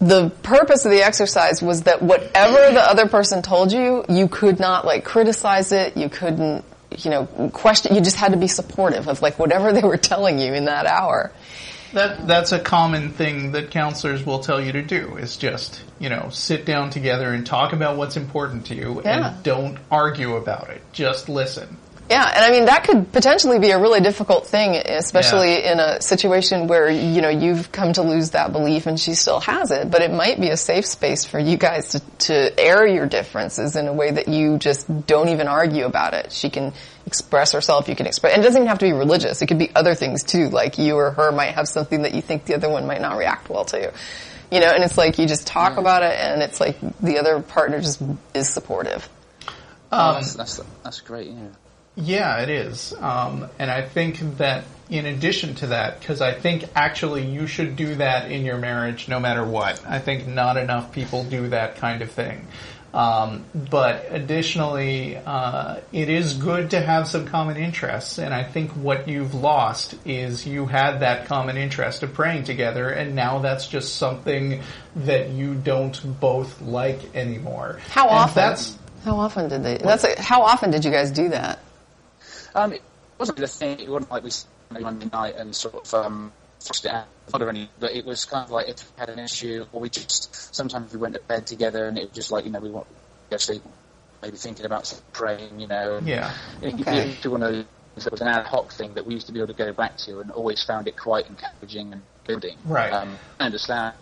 [0.00, 4.58] the purpose of the exercise was that whatever the other person told you, you could
[4.60, 6.64] not like criticize it, you couldn't,
[6.98, 10.38] you know, question, you just had to be supportive of like whatever they were telling
[10.38, 11.32] you in that hour.
[11.92, 16.10] That that's a common thing that counselors will tell you to do is just, you
[16.10, 19.28] know, sit down together and talk about what's important to you Yeah.
[19.28, 20.82] and don't argue about it.
[20.92, 21.78] Just listen.
[22.08, 26.00] Yeah, and I mean that could potentially be a really difficult thing, especially in a
[26.00, 29.90] situation where you know you've come to lose that belief and she still has it.
[29.90, 33.74] But it might be a safe space for you guys to, to air your differences
[33.74, 36.30] in a way that you just don't even argue about it.
[36.30, 36.72] She can
[37.06, 39.42] express herself, you can express, and it doesn't even have to be religious.
[39.42, 42.22] It could be other things too, like you or her might have something that you
[42.22, 43.92] think the other one might not react well to.
[44.52, 47.40] You know, and it's like you just talk about it, and it's like the other
[47.40, 48.00] partner just
[48.32, 49.08] is supportive.
[49.90, 51.30] Oh, that's, that's that's great.
[51.30, 51.48] Yeah.
[51.96, 52.94] Yeah, it is.
[53.00, 57.74] Um, and I think that in addition to that, because I think actually you should
[57.74, 59.84] do that in your marriage no matter what.
[59.86, 62.46] I think not enough people do that kind of thing.
[62.94, 68.70] Um, but additionally, uh, it is good to have some common interests, and I think
[68.70, 73.66] what you've lost is you had that common interest of praying together, and now that's
[73.66, 74.62] just something
[74.94, 77.80] that you don't both like anymore.
[77.90, 78.34] How And often?
[78.34, 79.76] That's How often did they?
[79.76, 81.58] That's like, how often did you guys do that?
[82.56, 82.82] Um, it
[83.18, 83.80] wasn't the thing.
[83.80, 87.06] It wasn't like we sat on Monday night and sort of um, thrashed it out
[87.34, 87.68] or any.
[87.78, 90.92] But it was kind of like if we had an issue, or we just sometimes
[90.92, 92.94] we went to bed together, and it was just like you know we want to
[93.30, 93.62] go to sleep,
[94.22, 95.96] maybe thinking about some praying, you know.
[95.98, 96.34] And yeah.
[96.62, 97.10] it, Okay.
[97.10, 97.64] it, it, one of those-
[98.04, 99.96] it was an ad hoc thing that we used to be able to go back
[99.98, 102.58] to, and always found it quite encouraging and building.
[102.66, 102.92] Right.
[102.92, 103.94] Um, I understand.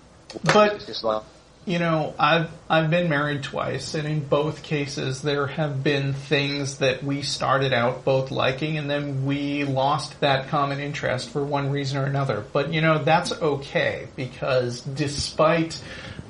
[0.43, 1.23] But- it's just like
[1.67, 6.79] You know, I've I've been married twice, and in both cases, there have been things
[6.79, 11.71] that we started out both liking, and then we lost that common interest for one
[11.71, 12.45] reason or another.
[12.53, 15.81] But you know, that's okay because despite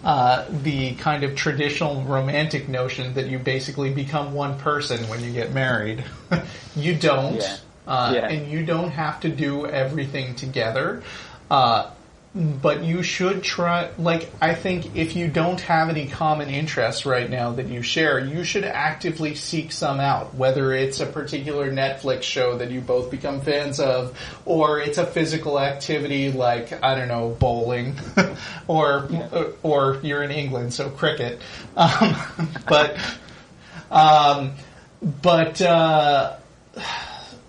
[0.05, 5.33] uh, the kind of traditional romantic notion that you basically become one person when you
[5.33, 6.05] get married,
[6.77, 7.57] you don't, Yeah.
[7.89, 8.29] uh, Yeah.
[8.29, 11.03] and you don't have to do everything together.
[11.51, 11.91] Uh,
[12.35, 17.31] but you should try like i think if you don't have any common interests right
[17.31, 22.23] now that you share you should actively seek some out whether it's a particular netflix
[22.23, 27.07] show that you both become fans of or it's a physical activity like i don't
[27.07, 27.95] know bowling
[28.67, 29.09] or
[29.63, 31.41] or you're in england so cricket.
[31.77, 32.17] Um,
[32.69, 32.99] but
[33.91, 34.53] um,
[35.23, 36.37] but uh,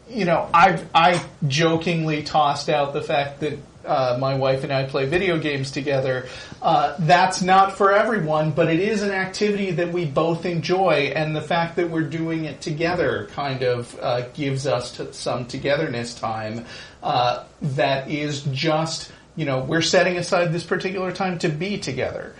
[0.09, 4.85] you know, I've I jokingly tossed out the fact that uh, my wife and I
[4.85, 6.27] play video games together.
[6.61, 11.35] Uh, that's not for everyone, but it is an activity that we both enjoy, and
[11.35, 16.15] the fact that we're doing it together kind of uh, gives us to some togetherness
[16.15, 16.65] time.
[17.03, 22.33] Uh, that is just you know we're setting aside this particular time to be together.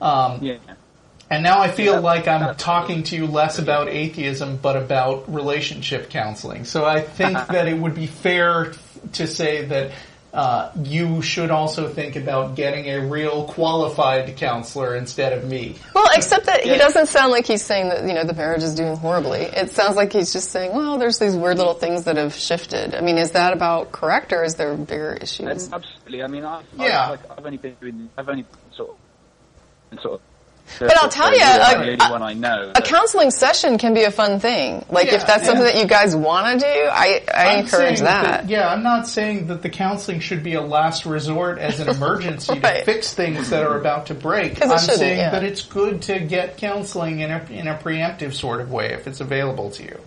[0.00, 0.58] Um, yeah.
[1.30, 5.32] and now I feel Yeah, like I'm talking to you less about atheism, but about
[5.32, 6.64] relationship counseling.
[6.64, 8.72] So I think that it would be fair
[9.14, 9.92] to say that
[10.36, 15.76] uh, you should also think about getting a real qualified counselor instead of me.
[15.94, 18.74] Well, except that he doesn't sound like he's saying that you know the marriage is
[18.74, 19.40] doing horribly.
[19.40, 22.94] It sounds like he's just saying, well, there's these weird little things that have shifted.
[22.94, 25.72] I mean, is that about correct, or is there bigger issues?
[25.72, 26.22] Absolutely.
[26.22, 27.06] I mean, I, Yeah.
[27.06, 28.96] I, like, I've only been doing, I've only sort of,
[29.88, 30.20] been sort of.
[30.78, 32.72] But I'll tell you, I'm a- one I know.
[32.74, 34.84] A counseling session can be a fun thing.
[34.90, 37.98] Like Yeah, if that's something that you guys want to do, I, I I'm encourage
[37.98, 38.48] saying that.
[38.48, 42.60] Yeah, I'm not saying that the counseling should be a last resort as an emergency
[42.60, 44.62] to fix things that are about to break.
[44.62, 45.30] I'm saying yeah.
[45.30, 49.06] that it's good to get counseling in a, in a preemptive sort of way if
[49.06, 49.98] it's available to you.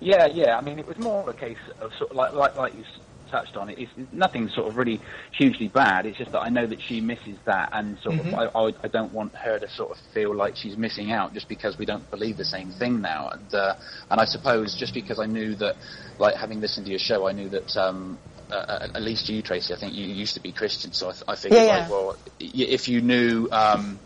[0.00, 0.56] Yeah, yeah.
[0.56, 2.82] I mean, it was more of a case of sort of like like like you
[2.84, 3.00] s-
[3.30, 3.78] touched on it.
[3.78, 5.00] It's nothing sort of really
[5.36, 6.06] hugely bad.
[6.06, 8.34] It's just that I know that she misses that, and sort Mm-hmm.
[8.34, 11.34] of I, I I don't want her to sort of feel like she's missing out
[11.34, 13.28] just because we don't believe the same thing now.
[13.30, 13.74] And uh,
[14.10, 15.76] and I suppose just because I knew that,
[16.18, 17.76] like having listened to your show, I knew that.
[17.76, 18.18] Um,
[18.50, 21.22] uh, at least you, Tracie, I think you used to be Christian, so I, th-
[21.28, 21.88] I figured, Yeah, like, yeah.
[21.90, 24.00] well, if you knew, um,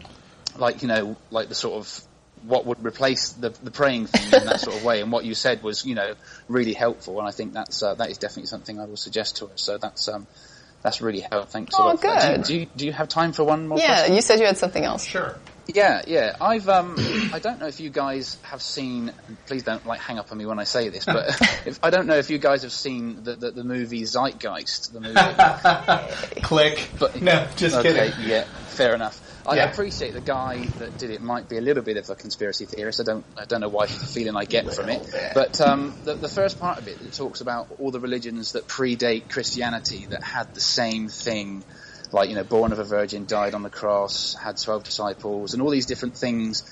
[0.56, 2.02] like you know, like the sort of
[2.45, 5.01] what would replace the, the praying thing in that sort of way.
[5.01, 6.14] And what you said was, you know,
[6.49, 7.18] really helpful.
[7.18, 9.53] And I think that's uh, that is definitely something I will suggest to her.
[9.57, 10.26] So that's um,
[10.82, 11.45] that's really helpful.
[11.51, 12.01] Thanks a Oh, lot.
[12.01, 12.36] for that.
[12.38, 12.45] good.
[12.47, 13.78] Do, you, do you have time for one more?
[13.78, 14.14] Yeah, question?
[14.16, 15.05] you said you had something else.
[15.05, 15.36] Sure.
[15.68, 16.34] Yeah, yeah.
[16.40, 16.97] I've um,
[17.32, 19.12] I don't know if you guys have seen.
[19.47, 21.28] Please don't like hang up on me when I say this, but
[21.66, 25.01] if, I don't know if you guys have seen the the, the movie Zeitgeist, the
[25.01, 26.40] movie.
[26.43, 26.90] Click.
[26.99, 28.28] But no, just okay, kidding.
[28.28, 29.20] yeah, fair enough.
[29.47, 29.64] I Yeah.
[29.70, 33.01] appreciate the guy that did it might be a little bit of a conspiracy theorist.
[33.01, 35.01] I don't, I don't know why the feeling I get from it.
[35.34, 38.68] But um, the, the first part of it, it talks about all the religions that
[38.68, 41.64] predate Christianity that had the same thing,
[42.12, 45.62] like you know, born of a virgin, died on the cross, had twelve disciples, and
[45.62, 46.62] all these different things.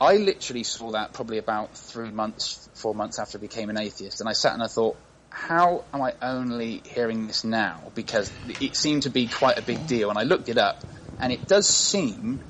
[0.00, 4.20] I literally saw that probably about three months, four months after I became an atheist,
[4.20, 4.96] and I sat and I thought,
[5.30, 7.90] how am I only hearing this now?
[7.94, 10.84] Because it seemed to be quite a big deal, and I looked it up,
[11.20, 12.42] and it does seem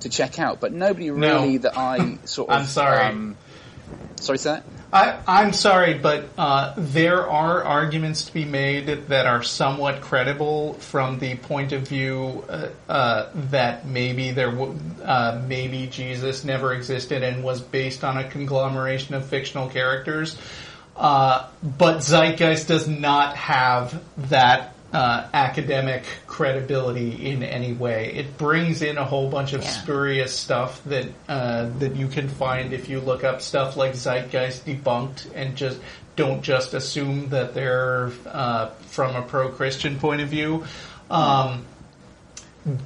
[0.00, 1.40] to check out, but nobody No.
[1.42, 2.60] really that I sort of.
[2.60, 3.06] I'm sorry.
[3.06, 3.36] Um,
[4.20, 4.62] sorry, sir.
[4.94, 10.74] I, I'm sorry, but uh, there are arguments to be made that are somewhat credible
[10.74, 16.74] from the point of view uh, uh, that maybe there, w- uh, maybe Jesus never
[16.74, 20.36] existed and was based on a conglomeration of fictional characters.
[20.94, 28.12] Uh, but Zeitgeist does not have that uh, academic credibility in any way.
[28.14, 29.70] It brings in a whole bunch of Yeah.
[29.70, 34.64] spurious stuff that uh, that you can find if you look up stuff like Zeitgeist
[34.66, 35.78] debunked and just
[36.14, 40.64] don't just assume that they're uh, from a pro-Christian point of view.
[41.10, 41.64] Um,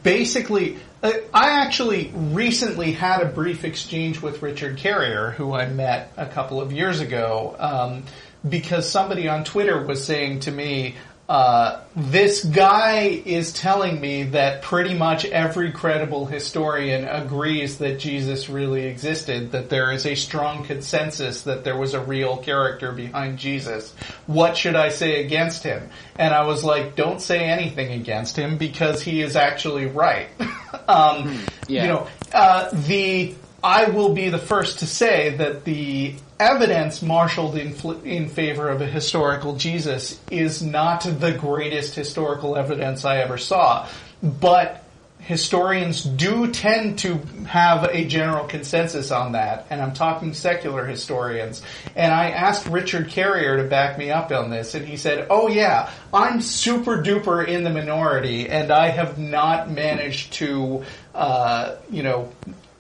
[0.03, 6.13] basically, uh, I actually recently had a brief exchange with Richard Carrier, who I met
[6.17, 8.05] a couple of years ago, um,
[8.49, 10.95] because somebody on Twitter was saying to me,
[11.29, 18.49] uh, this guy is telling me that pretty much every credible historian agrees that Jesus
[18.49, 23.39] really existed, that there is a strong consensus that there was a real character behind
[23.39, 23.93] Jesus.
[24.27, 25.91] What should I say against him?
[26.15, 30.29] And I was like, don't say anything against him because he is actually right.
[30.89, 31.83] um, yeah.
[31.83, 37.57] You know, uh, the I will be the first to say that the evidence marshaled
[37.57, 37.75] in,
[38.05, 43.89] in favor of a historical Jesus is not the greatest historical evidence I ever saw,
[44.23, 44.83] but
[45.27, 47.15] historians do tend to
[47.49, 51.63] have a general consensus on that, and I'm talking secular historians.
[51.97, 55.49] And I asked Richard Carrier to back me up on this, and he said, "Oh
[55.49, 60.85] yeah, I'm super duper in the minority, and I have not managed to,
[61.15, 62.31] uh, you know."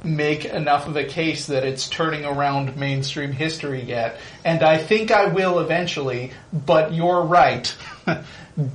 [0.07, 4.19] Make enough of a case that it's turning around mainstream history yet.
[4.45, 7.75] And I think I will eventually, but you're right.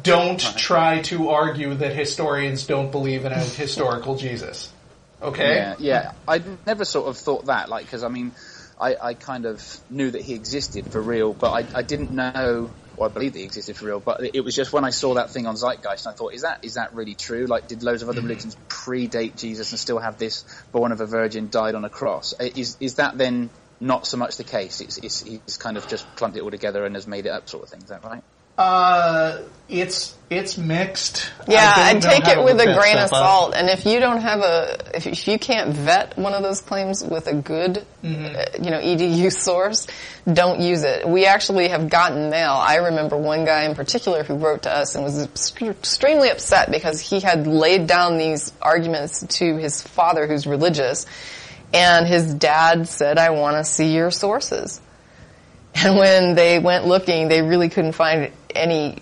[0.04, 4.72] don't try to argue that historians don't believe in a historical Jesus.
[5.22, 5.56] Okay?
[5.56, 6.12] Yeah, yeah.
[6.28, 8.32] I never sort of thought that, like, because I mean,
[8.80, 12.72] I, I kind of knew that he existed for real, but I, I didn't know,
[13.04, 13.99] I believed that he existed for real.
[13.99, 16.64] But it was just when I saw that thing on Zeitgeist, I thought, is that
[16.64, 17.45] is that really true?
[17.45, 21.06] Like, did loads of other religions predate Jesus and still have this born of a
[21.06, 22.34] virgin, died on a cross?
[22.39, 23.49] Is is that then
[23.80, 24.82] not so much the case?
[24.82, 27.49] It's, it's he's kind of just clumped it all together and has made it up,
[27.49, 27.82] sort of thing.
[27.82, 28.24] Is that right?
[28.58, 29.39] Uh,
[29.72, 31.30] it's it's mixed.
[31.47, 33.26] Yeah, I'd take it with a grain of stuff up.
[33.26, 33.53] salt.
[33.53, 37.03] And if you don't have a, if, if you can't vet one of those claims
[37.03, 38.36] with a good, Mm-hmm.
[38.36, 39.86] uh, you know, edu source,
[40.32, 41.07] don't use it.
[41.07, 42.53] We actually have gotten mail.
[42.53, 46.99] I remember one guy in particular who wrote to us and was extremely upset because
[46.99, 51.05] he had laid down these arguments to his father, who's religious,
[51.74, 54.82] and his dad said, "I want to see your sources."
[55.76, 58.97] And when they went looking, they really couldn't find any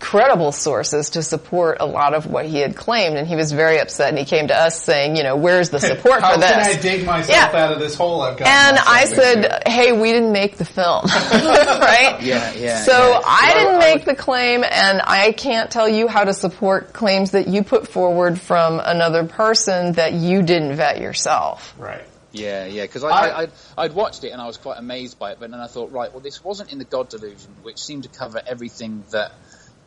[0.00, 3.78] credible sources to support a lot of what he had claimed, and he was very
[3.78, 4.08] upset.
[4.10, 6.62] And he came to us saying, "You know, where's the support How for this?" How
[6.62, 7.64] can I dig myself Yeah.
[7.64, 8.48] out of this hole I've got?
[8.48, 9.16] and myself I into?
[9.16, 12.16] said, "Hey, we didn't make the film, right?
[12.20, 13.20] Yeah, yeah, So yeah.
[13.24, 16.92] I So didn't I make the claim, and I can't tell you how to support
[16.92, 22.04] claims that you put forward from another person that you didn't vet yourself." right.
[22.36, 25.20] Yeah, yeah, because I, I- I, I'd, I'd watched it and I was quite amazed
[25.20, 27.78] by it, but then I thought, right, well, this wasn't in the God Delusion, which
[27.78, 29.30] seemed to cover everything that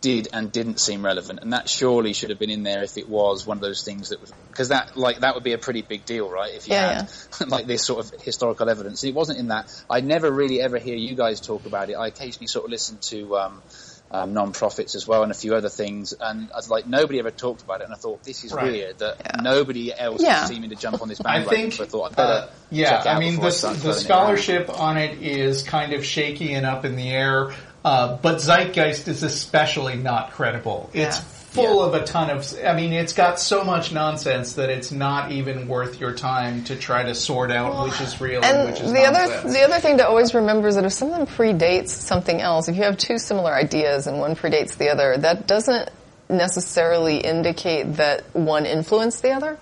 [0.01, 3.09] did and didn't seem relevant, and that surely should have been in there if it
[3.09, 5.81] was one of those things that was because that like that would be a pretty
[5.81, 6.53] big deal, right?
[6.53, 7.07] If you Yeah,
[7.39, 9.69] had like this sort of historical evidence, and it wasn't in that.
[9.89, 11.93] I never really ever hear you guys talk about it.
[11.95, 13.37] I occasionally sort of listen to.
[13.37, 13.63] Um,
[14.09, 17.29] um, Non-Prophets as well and a few other things and I was like nobody ever
[17.29, 18.71] talked about it and I thought this is Right.
[18.71, 19.41] weird that Yeah.
[19.41, 20.43] nobody else Yeah.
[20.43, 22.47] is seeming to jump on this I bandwagon think, so I thought I'd better uh,
[22.69, 25.63] yeah, check it out I mean, the, start the throwing it scholarship on it is
[25.63, 27.51] kind of shaky and up in the air,
[27.87, 30.89] uh, but Zeitgeist is especially not credible.
[30.93, 31.23] It's Yeah.
[31.51, 31.85] full Yeah.
[31.85, 35.69] of a ton of, I mean, it's got so much nonsense that it's not even
[35.69, 38.91] worth your time to try to sort out which is real and, And which is
[38.91, 42.67] the other the other thing to always remember is that if something predates something else,
[42.67, 45.89] if you have two similar ideas and one predates the other, that doesn't
[46.27, 49.57] necessarily indicate that one influenced the other.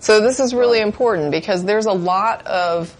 [0.00, 2.92] So this is really important because there's a lot of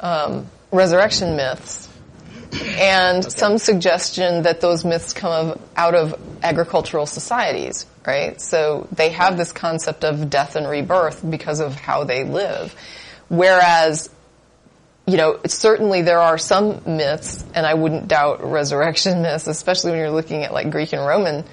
[0.00, 1.86] um, resurrection myths
[2.62, 8.40] and some suggestion that those myths come of, out of agricultural societies, right?
[8.40, 12.74] So they have this concept of death and rebirth because of how they live.
[13.28, 14.10] Whereas,
[15.06, 20.00] you know, certainly there are some myths, and I wouldn't doubt resurrection myths, especially when
[20.00, 21.44] you're looking at like Greek and Roman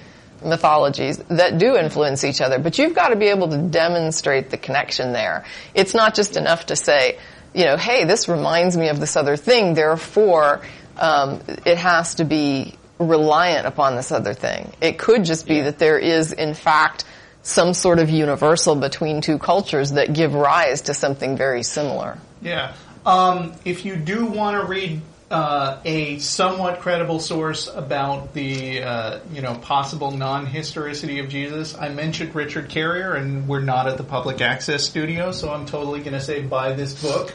[0.44, 2.58] mythologies that do influence each other.
[2.58, 5.44] But you've got to be able to demonstrate the connection there.
[5.74, 7.18] It's not just enough to say,
[7.54, 10.60] you know, hey, this reminds me of this other thing, therefore,
[10.98, 14.72] um, it has to be reliant upon this other thing.
[14.80, 17.04] It could just be that there is, in fact,
[17.42, 22.18] some sort of universal between two cultures that give rise to something very similar.
[22.40, 22.74] Yeah.
[23.04, 29.18] Um, if you do want to read uh, a somewhat credible source about the uh,
[29.32, 31.76] you know possible non-historicity of Jesus.
[31.76, 36.00] I mentioned Richard Carrier, and we're not at the public access studio, so I'm totally
[36.00, 37.32] going to say buy this book.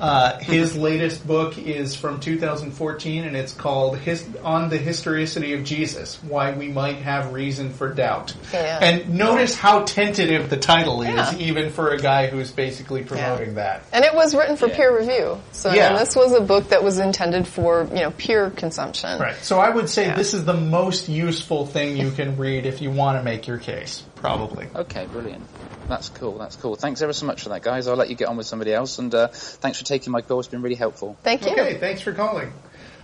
[0.00, 5.62] Uh, his latest book is from 2014, and it's called His- "On the Historicity of
[5.62, 8.78] Jesus: Why We Might Have Reason for Doubt." Yeah.
[8.80, 11.34] And notice how tentative the title is, Yeah.
[11.38, 13.82] even for a guy who's basically promoting that.
[13.92, 14.76] And it was written for Yeah.
[14.76, 15.38] peer review.
[15.52, 15.98] So Yeah.
[15.98, 19.18] this was a book that was intended for, you know, peer consumption.
[19.18, 19.36] Right.
[19.42, 20.14] So I would say Yeah.
[20.16, 23.58] this is the most useful thing you can read if you want to make your
[23.58, 24.02] case.
[24.20, 24.68] Probably.
[24.74, 25.44] Okay, brilliant.
[25.88, 26.38] That's cool.
[26.38, 26.76] That's cool.
[26.76, 27.88] Thanks ever so much for that, guys.
[27.88, 30.38] I'll let you get on with somebody else, and uh, thanks for taking my call.
[30.40, 31.16] It's been really helpful.
[31.22, 31.52] Thank you.
[31.52, 31.78] Okay.
[31.78, 32.52] Thanks for calling.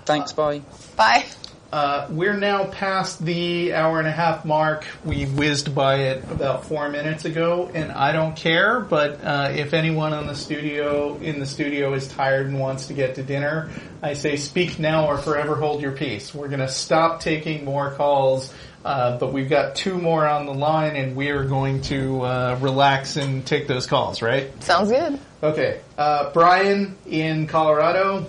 [0.05, 0.33] Thanks.
[0.33, 0.63] Bye.
[0.97, 1.25] Bye.
[1.73, 4.87] Uh, we're now past the hour and a half mark.
[5.05, 8.79] We whizzed by it about four minutes ago, and I don't care.
[8.79, 12.95] But uh, if anyone on the studio in the studio is tired and wants to
[12.95, 16.33] get to dinner, I say speak now or forever hold your peace.
[16.33, 18.55] We're going to stop taking more calls,
[18.87, 22.59] uh, but we've got two more on the line, and we are going to uh,
[22.61, 24.23] relax and take those calls.
[24.23, 24.51] Right?
[24.63, 25.19] Sounds good.
[25.43, 28.27] Okay, uh, Brian in Colorado,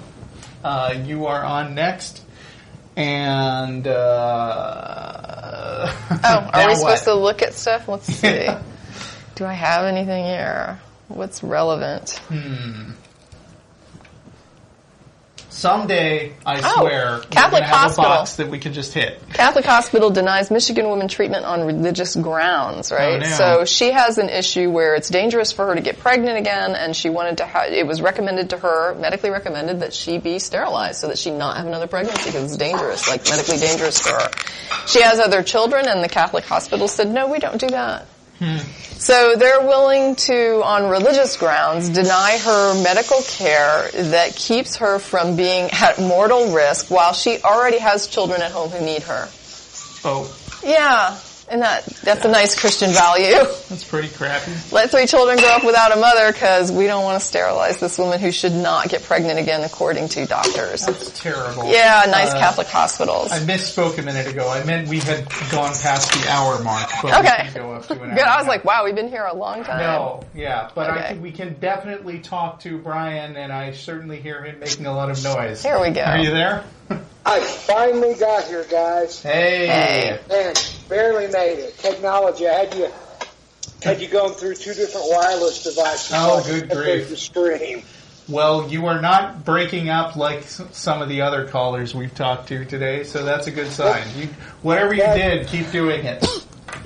[0.64, 2.24] uh, you are on next.
[2.96, 5.94] And uh,
[6.24, 6.78] Oh, are we what?
[6.78, 7.88] supposed to look at stuff?
[7.88, 8.48] Let's see.
[9.36, 10.80] Do I have anything here?
[11.08, 12.20] What's relevant?
[15.58, 18.12] Someday, I Oh, swear, Catholic we're gonna have Hospital.
[18.12, 19.20] a box that we can just hit.
[19.34, 23.16] Catholic Hospital denies Michigan woman treatment on religious grounds, right?
[23.16, 23.36] Oh, no.
[23.36, 26.96] So she has an issue where it's dangerous for her to get pregnant again, and
[26.96, 31.00] she wanted to have, it was recommended to her, medically recommended, that she be sterilized
[31.00, 34.30] so that she not have another pregnancy because it's dangerous, like medically dangerous for her.
[34.86, 38.06] She has other children, and the Catholic Hospital said, no, we don't do that.
[38.40, 45.36] So they're willing to, on religious grounds, deny her medical care that keeps her from
[45.36, 49.30] being at mortal risk while she already has children at home who need her.
[50.04, 50.34] Oh,
[50.64, 51.18] Yeah,
[51.50, 53.36] and that that's a nice Christian value.
[53.70, 54.52] that's pretty crappy.
[54.72, 57.98] Let three children grow up without a mother because we don't want to sterilize this
[57.98, 60.86] woman who should not get pregnant again, according to doctors.
[60.86, 61.66] That's terrible.
[61.72, 63.32] Yeah, nice Uh, Catholic hospitals.
[63.32, 64.50] I misspoke a minute ago.
[64.50, 66.90] I meant we had gone past the hour mark.
[67.02, 67.50] But Okay.
[67.54, 68.20] Go up to an Good.
[68.20, 69.80] hour I was like, wow, we've been here a long time.
[69.80, 71.08] No, yeah, but I Okay.
[71.10, 75.10] think we can definitely talk to Brian, and I certainly hear him making a lot
[75.10, 75.64] of noise.
[75.64, 76.02] Here we go.
[76.04, 76.64] Are you there?
[77.28, 79.22] I finally got here, guys.
[79.22, 80.18] Hey.
[80.30, 80.56] Man,
[80.88, 81.78] barely made it.
[81.78, 82.48] Technology.
[82.48, 82.88] I had you
[83.84, 86.14] had you going through two different wireless devices.
[86.16, 87.10] Oh, good grief.
[87.10, 87.84] The stream.
[88.30, 92.64] Well, you are not breaking up like some of the other callers we've talked to
[92.64, 94.08] today, so that's a good sign.
[94.18, 94.28] You,
[94.62, 96.26] whatever you did, keep doing it.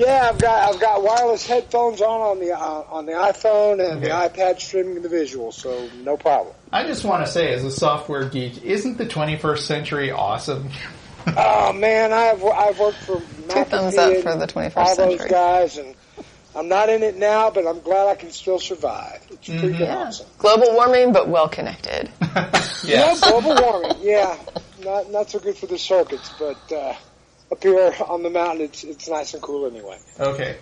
[0.02, 4.02] Yeah, I've got I've got wireless headphones on on the uh, on the iPhone and
[4.02, 6.56] the iPad streaming the visual, so no problem.
[6.74, 10.70] I just want to say, as a software geek, isn't the 21st century awesome?
[11.38, 15.30] Oh man, I've I've worked for Two thumbs up for the 21st all those century.
[15.30, 15.96] guys, and
[16.56, 19.22] I'm not in it now, but I'm glad I can still survive.
[19.30, 19.84] It's Mm-hmm.
[19.84, 20.26] freaking awesome.
[20.40, 22.10] Global warming, but well connected.
[22.84, 23.98] Yeah, global warming.
[24.02, 24.36] Yeah,
[24.84, 26.96] not not so good for the circuits, but uh,
[27.52, 30.00] up here on the mountain, it's it's nice and cool anyway.
[30.20, 30.58] Okay.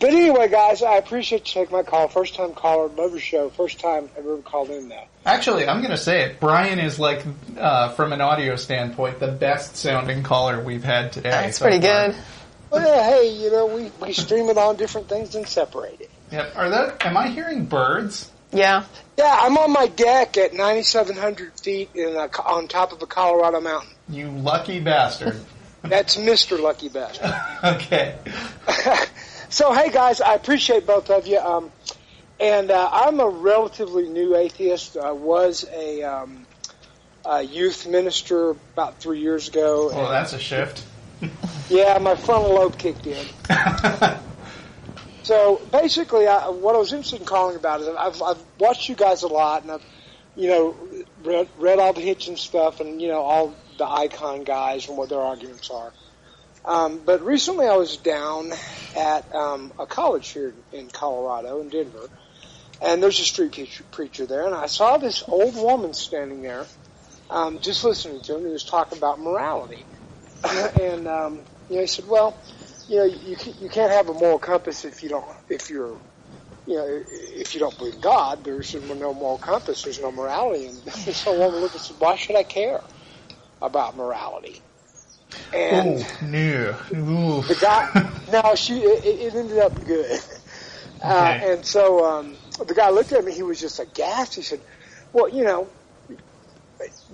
[0.00, 2.08] But anyway, guys, I appreciate you taking my call.
[2.08, 3.50] First time caller, love your show.
[3.50, 5.04] First time ever called in now.
[5.26, 6.40] Actually, I'm going to say it.
[6.40, 7.22] Brian is like,
[7.58, 11.28] uh, from an audio standpoint, the best sounding caller we've had today.
[11.28, 12.08] That's so pretty far.
[12.08, 12.16] good.
[12.70, 16.10] Well, hey, you know, we we stream it on different things and separate it.
[16.32, 16.56] Yep.
[16.56, 17.04] Are that?
[17.04, 18.30] Am I hearing birds?
[18.52, 18.84] Yeah.
[19.18, 23.60] Yeah, I'm on my deck at 9,700 feet in a, on top of a Colorado
[23.60, 23.90] mountain.
[24.08, 25.36] You lucky bastard.
[25.82, 26.60] That's Mr.
[26.60, 27.34] Lucky Bastard.
[27.64, 28.16] okay.
[29.48, 31.38] so, hey guys, I appreciate both of you.
[31.38, 31.70] Um,
[32.38, 34.96] and uh, I'm a relatively new atheist.
[34.96, 36.46] I was a, um,
[37.24, 39.90] a youth minister about three years ago.
[39.94, 40.84] Well, that's a shift.
[41.68, 43.24] Yeah, my frontal lobe kicked in.
[45.30, 48.96] So basically, I, what I was interested in calling about is I've, I've watched you
[48.96, 49.84] guys a lot, and I've,
[50.34, 50.76] you know,
[51.22, 55.08] read, read all the Hitchens stuff, and you know all the icon guys and what
[55.08, 55.92] their arguments are.
[56.66, 58.52] Um, but recently, I was down
[58.94, 62.06] at um, a college here in Colorado, in Denver,
[62.82, 66.66] and there's a street preacher, preacher there, and I saw this old woman standing there,
[67.30, 68.44] um, just listening to him.
[68.44, 69.86] He was talking about morality,
[70.78, 72.38] and um, you know, he said, "Well."
[72.88, 75.96] you know, you you can't have a moral compass if you don't if you're
[76.66, 77.02] you know
[77.36, 78.42] if you don't believe God.
[78.44, 79.84] There's no moral compass.
[79.84, 80.66] There's no morality.
[81.06, 82.80] And so one would look and say, why should I care
[83.60, 84.60] about morality?
[85.54, 86.76] And Oh, no.
[86.94, 87.42] Ooh.
[87.42, 90.20] the guy, no, she it, it ended up good.
[91.02, 93.32] Uh, and so um, the guy looked at me.
[93.32, 94.34] He was just aghast.
[94.34, 94.60] He said,
[95.14, 95.66] "Well, you know."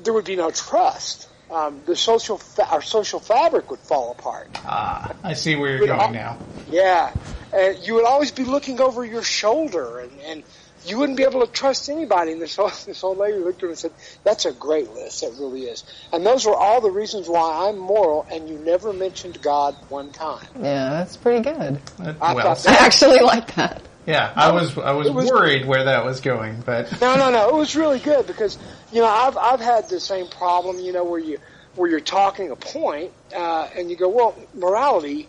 [0.03, 1.29] there would be no trust.
[1.51, 4.49] Um, the social fa- our social fabric would fall apart.
[4.57, 6.39] Ah, I see where you're going I- now.
[6.69, 7.13] Yeah,
[7.55, 10.43] and you would always be looking over your shoulder, and, and
[10.87, 12.33] you wouldn't be able to trust anybody.
[12.33, 13.93] And this old, this old lady looked at me and said,
[14.25, 15.23] "That's a great list.
[15.23, 18.27] It really is." And those were all the reasons why I'm moral.
[18.31, 20.47] And you never mentioned God one time.
[20.57, 21.81] Yeah, that's pretty good.
[22.01, 23.83] Uh, I well, thought I actually like that.
[24.07, 27.49] yeah, I was I was, was- worried where that was going, but No, no, no.
[27.49, 28.59] It was really good because
[28.93, 30.79] you know I've I've had the same problem.
[30.81, 31.39] You know where you
[31.75, 35.29] where you're talking a point uh, and you go, well, morality.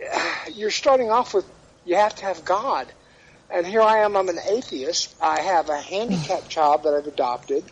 [0.54, 1.44] You're starting off with
[1.84, 2.86] you have to have God,
[3.50, 4.16] and here I am.
[4.16, 5.14] I'm an atheist.
[5.20, 7.64] I have a handicapped child that I've adopted.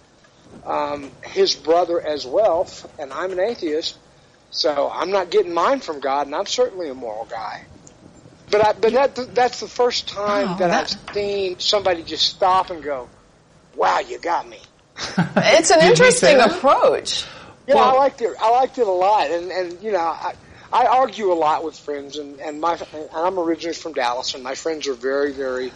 [0.65, 3.97] Um, his brother as well, and I'm an atheist.
[4.51, 7.63] So I'm not getting mine from God, and I'm certainly a moral guy.
[8.51, 12.27] But I, but that that's the first time Oh, that, that- I've seen somebody just
[12.27, 13.09] stop and go,
[13.75, 14.59] "Wow, you got me."
[15.37, 17.27] It's an interesting approach.
[17.67, 18.31] Yeah, Well- I liked it.
[18.41, 20.35] I liked it a lot, and and you know, I
[20.77, 24.43] I argue a lot with friends, and and my and I'm originally from Dallas, and
[24.45, 25.73] my friends are very very,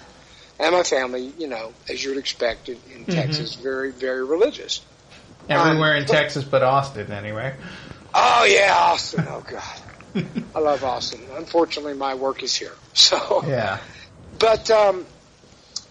[0.59, 4.85] and my family, you know, as you would expect in, in Texas, very very religious.
[5.49, 7.55] everywhere in Um, Texas but Austin, anyway.
[8.13, 9.25] Oh yeah, Austin.
[9.27, 10.25] Oh God,
[10.55, 11.21] I love Austin.
[11.35, 13.43] Unfortunately, my work is here, so.
[13.47, 13.79] Yeah.
[14.39, 15.07] But um,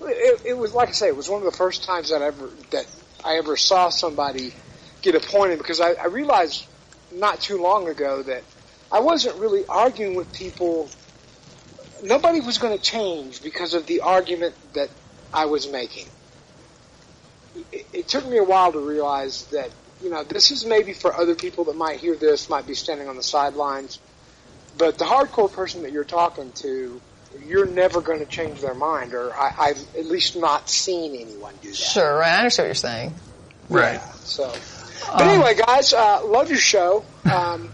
[0.02, 2.28] it, it was like I say, it was one of the first times that I
[2.28, 2.86] ever that
[3.26, 4.54] I ever saw somebody
[5.02, 6.64] get appointed because I, I realized
[7.12, 8.44] not too long ago that
[8.92, 10.90] I wasn't really arguing with people.
[12.02, 14.90] Nobody was going to change because of the argument that
[15.34, 16.08] I was making.
[17.72, 19.72] It, it took me a while to realize that
[20.02, 23.08] you know this is maybe for other people that might hear this, might be standing
[23.08, 24.00] on the sidelines,
[24.78, 27.02] but the hardcore person that you're talking to
[27.38, 31.56] you're never going to change their mind, or I, I've at least not seen anyone
[31.62, 31.76] do that.
[31.76, 32.32] Sure, right.
[32.32, 33.14] I understand what you're saying.
[33.70, 33.94] Right.
[33.94, 34.54] Yeah, so,
[35.14, 37.06] but anyway, guys, uh, love your show.
[37.30, 37.70] Um,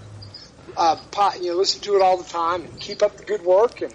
[0.77, 3.41] uh, pot, you know, listen to it all the time, and keep up the good
[3.43, 3.93] work, and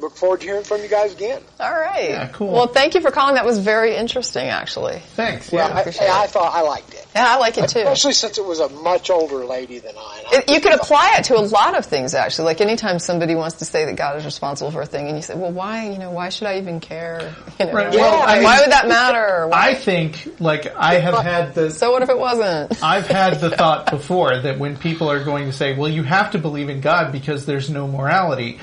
[0.00, 1.42] look forward to hearing from you guys again.
[1.60, 2.10] All right.
[2.10, 2.52] Yeah, cool.
[2.52, 3.34] Well, thank you for calling.
[3.34, 5.00] That was very interesting, actually.
[5.14, 5.52] Thanks.
[5.52, 5.74] Yeah, Yeah.
[5.76, 6.30] I, appreciate I it.
[6.30, 7.80] thought I liked it, Yeah, I like it too.
[7.80, 10.24] especially since it was a much older lady than I.
[10.32, 12.46] I It, you could apply it to a lot of things, actually.
[12.46, 15.22] Like anytime somebody wants to say that God is responsible for a thing, and you
[15.22, 15.88] say, "Well, why?
[15.90, 17.34] You know, why should I even care?
[17.60, 19.46] You know, Right, why, well, I mean- why would that matter?
[19.48, 22.82] Why- I think, like, I have had the so what if it wasn't?
[22.82, 26.30] I've had the thought before that when people are going to say, well, you have
[26.30, 28.60] to believe in God because there's no morality,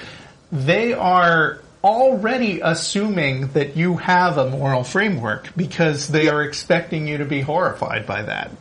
[0.51, 7.19] they are already assuming that you have a moral framework because they are expecting you
[7.19, 8.51] to be horrified by that.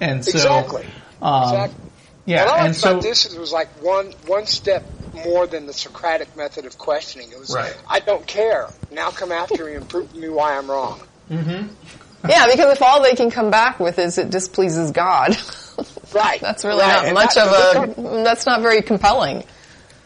[0.00, 0.86] And so, exactly,
[1.20, 1.90] um, exactly.
[2.26, 6.34] yeah, what I and so, this was like one one step more than the Socratic
[6.36, 7.30] method of questioning.
[7.30, 7.76] It was, Right.
[7.88, 8.68] I don't care.
[8.90, 11.00] Now come after me and prove to me why I'm wrong.
[11.30, 15.36] yeah, because if all they can come back with is it displeases God,
[16.14, 16.40] Right.
[16.40, 16.94] that's really Right.
[16.96, 18.22] not And much that- of a.
[18.24, 19.44] That's not very compelling.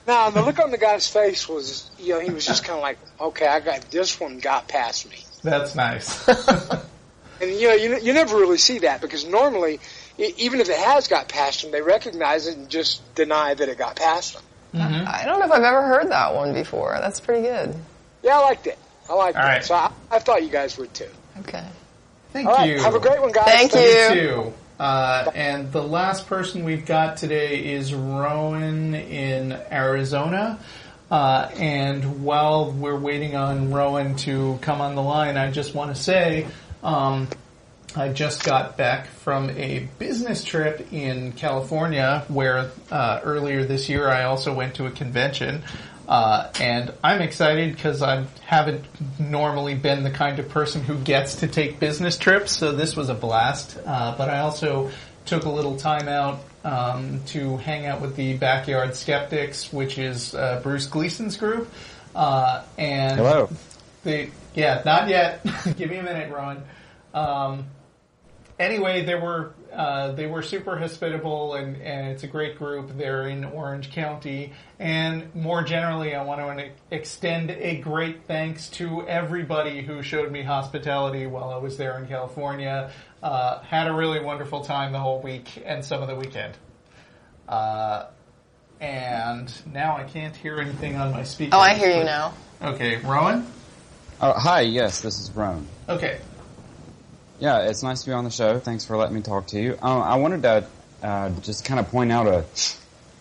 [0.06, 2.82] Now the look on the guy's face was, you know, he was just kind of
[2.82, 6.26] like, okay, I got this one got past me, that's nice.
[6.28, 9.80] and you know, you you never really see that because normally,
[10.18, 13.78] even if it has got past them, they recognize it and just deny that it
[13.78, 14.42] got past them.
[14.74, 15.08] Mm-hmm.
[15.08, 16.96] I don't know if I've ever heard that one before.
[17.00, 17.74] That's pretty good.
[18.22, 18.78] Yeah, I liked it.
[19.08, 19.46] I liked All it.
[19.46, 19.64] right.
[19.64, 21.08] So I, I thought you guys would too.
[21.40, 21.64] Okay.
[22.32, 22.80] Thank All right, you.
[22.80, 23.46] have a great one, guys.
[23.46, 24.08] Thank Me you.
[24.14, 24.54] too.
[24.78, 30.58] Uh, and the last person we've got today is Rowan in Arizona.
[31.10, 35.94] Uh, and while we're waiting on Rowan to come on the line, I just want
[35.94, 36.46] to say
[36.82, 37.28] um,
[37.94, 44.08] I just got back from a business trip in California where uh, earlier this year
[44.08, 45.62] I also went to a convention.
[46.08, 48.84] Uh, and I'm excited because I haven't
[49.18, 53.08] normally been the kind of person who gets to take business trips, so this was
[53.08, 53.76] a blast.
[53.84, 54.90] Uh, but I also
[55.24, 60.34] took a little time out um, to hang out with the Backyard Skeptics, which is
[60.34, 61.68] uh, Bruce Gleason's group.
[62.14, 63.50] Uh, and Hello.
[64.04, 65.44] the yeah, not yet.
[65.76, 66.62] Give me a minute, Ron.
[67.12, 67.66] Um,
[68.58, 72.96] anyway, there were uh, they were super hospitable, and, and it's a great group.
[72.96, 79.06] They're in Orange County, and more generally, I want to extend a great thanks to
[79.06, 82.90] everybody who showed me hospitality while I was there in California.
[83.22, 86.54] Uh, had a really wonderful time the whole week and some of the weekend.
[87.46, 88.06] Uh,
[88.80, 91.54] and now I can't hear anything on my speaker.
[91.54, 92.32] Oh, I hear you now.
[92.62, 93.46] Okay, Rowan.
[94.22, 95.66] Oh, hi, yes, this is Rowan.
[95.86, 96.18] Okay,
[97.38, 98.58] Yeah, it's nice to be on the show.
[98.58, 99.78] Thanks for letting me talk to you.
[99.82, 100.66] Um, I wanted to
[101.02, 102.44] uh, just kind of point out a,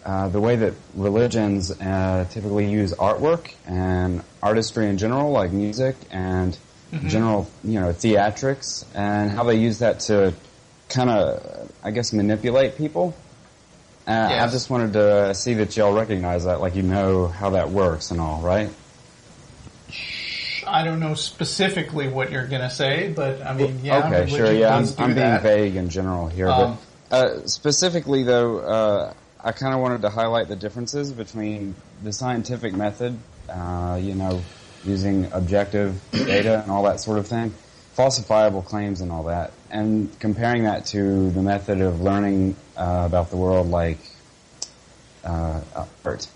[0.06, 5.96] uh, the way that religions uh, typically use artwork and artistry in general, like music,
[6.12, 6.58] and
[7.08, 10.34] general, you know, theatrics and how they use that to
[10.88, 13.16] kind of, I guess, manipulate people.
[14.08, 17.72] Uh, I just wanted to see that y'all recognize that, like you know how that
[17.72, 18.70] works and all, right?
[20.76, 24.10] I don't know specifically what you're going to say, but I mean, yeah.
[24.10, 24.52] okay, sure.
[24.52, 25.42] Yeah, I'm, I'm being that.
[25.42, 26.78] vague in general here, Um,
[27.10, 32.12] but uh, specifically though, uh, I kind of wanted to highlight the differences between the
[32.12, 34.42] scientific method, uh, you know,
[34.84, 37.54] using objective data and all that sort of thing,
[37.98, 43.30] falsifiable claims and all that, and comparing that to the method of learning uh, about
[43.30, 44.00] the world, like
[45.24, 45.62] uh,
[46.04, 46.28] art,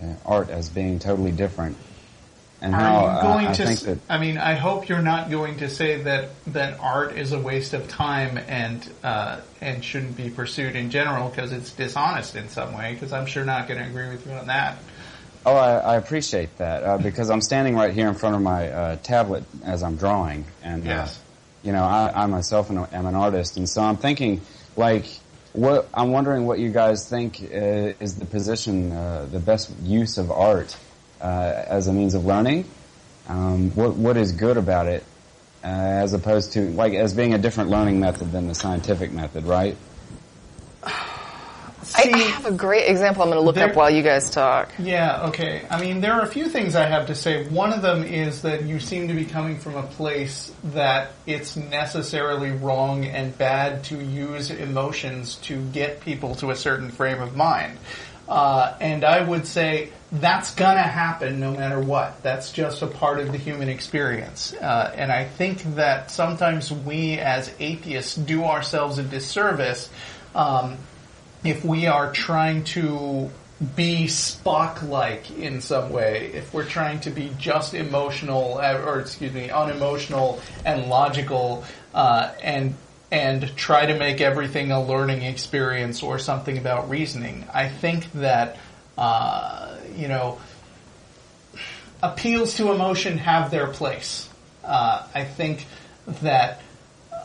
[0.00, 1.76] uh, art as being totally different.
[2.62, 3.64] And how Are you uh, going I to?
[3.66, 7.18] think s- that I mean, I hope you're not going to say that that art
[7.18, 11.72] is a waste of time and uh, and shouldn't be pursued in general because it's
[11.72, 12.94] dishonest in some way.
[12.94, 14.78] Because I'm sure not going to agree with you on that.
[15.44, 18.68] Oh, I, I appreciate that uh, because I'm standing right here in front of my
[18.70, 21.18] uh, tablet as I'm drawing, and Yes.
[21.18, 24.40] uh, you know, I, I myself am am an artist, and so I'm thinking,
[24.76, 25.06] like,
[25.52, 30.16] what I'm wondering what you guys think uh, is the position, uh, the best use
[30.16, 30.76] of art
[31.22, 32.64] uh, as a means of learning.
[33.28, 35.04] Um, what what is good about it,
[35.62, 39.44] uh, as opposed to like as being a different learning method than the scientific method,
[39.44, 39.76] right?
[41.94, 44.30] I, I have a great example I'm going to look There- up while you guys
[44.30, 44.70] talk.
[44.78, 45.62] Yeah, okay.
[45.68, 47.44] I mean, there are a few things I have to say.
[47.48, 51.56] One of them is that you seem to be coming from a place that it's
[51.56, 57.36] necessarily wrong and bad to use emotions to get people to a certain frame of
[57.36, 57.78] mind.
[58.28, 62.22] Uh, and I would say that's gonna happen no matter what.
[62.22, 64.54] That's just a part of the human experience.
[64.54, 69.90] Uh, and I think that sometimes we as atheists do ourselves a disservice
[70.34, 70.78] um,
[71.44, 73.30] if we are trying to
[73.76, 79.50] be Spock-like in some way, if we're trying to be just emotional, or excuse me,
[79.50, 82.74] unemotional and logical, uh, and
[83.12, 88.56] and try to make everything a learning experience or something about reasoning, I think that
[88.96, 90.40] uh, you know
[92.02, 94.28] appeals to emotion have their place.
[94.64, 95.66] Uh, I think
[96.22, 96.62] that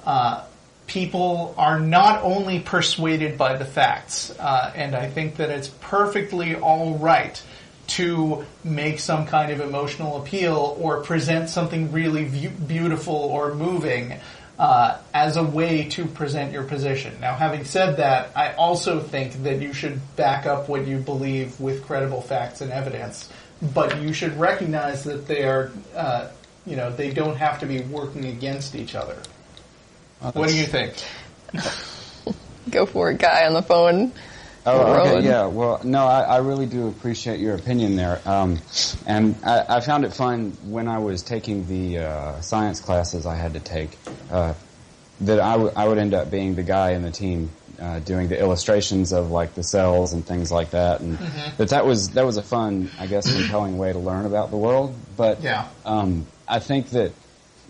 [0.05, 0.43] uh,
[0.87, 6.55] people are not only persuaded by the facts, uh, and I think that it's perfectly
[6.55, 7.41] all right
[7.87, 14.19] to make some kind of emotional appeal or present something really beautiful or moving
[14.59, 17.19] uh, as a way to present your position.
[17.21, 21.59] Now, having said that, I also think that you should back up what you believe
[21.59, 23.29] with credible facts and evidence,
[23.73, 26.29] but you should recognize that they are, uh,
[26.65, 29.17] you know, they don't have to be working against each other.
[30.19, 30.95] What do you think?
[32.71, 34.11] Go for it, guy on the phone.
[34.67, 35.45] Oh, okay, yeah.
[35.45, 38.21] Well, no, I, I really do appreciate your opinion there.
[38.25, 38.59] Um,
[39.05, 43.35] and I, I found it fun when I was taking the uh, science classes I
[43.35, 43.97] had to take
[44.29, 44.53] uh,
[45.21, 47.49] that I, w- I would end up being the guy in the team
[47.79, 51.17] uh, doing the illustrations of like the cells and things like that, and
[51.57, 54.57] that that was that was a fun, I guess, compelling way to learn about the
[54.57, 54.93] world.
[55.15, 55.67] But Yeah.
[55.85, 57.13] um, I think that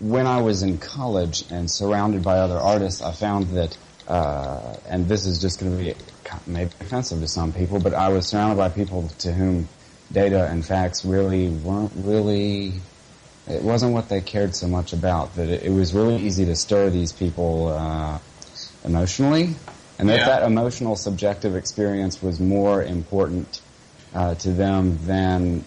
[0.00, 3.76] when I was in college and surrounded by other artists, I found that,
[4.06, 5.94] uh, and this is just going to be
[6.48, 9.68] maybe offensive to some people, but I was surrounded by people to whom
[10.10, 12.72] data and facts really weren't really,
[13.46, 15.34] it wasn't what they cared so much about.
[15.36, 18.18] That it, it was really easy to stir these people uh,
[18.84, 19.54] emotionally,
[19.98, 20.26] and that Yeah.
[20.26, 23.60] that emotional subjective experience was more important
[24.14, 25.64] uh, to them than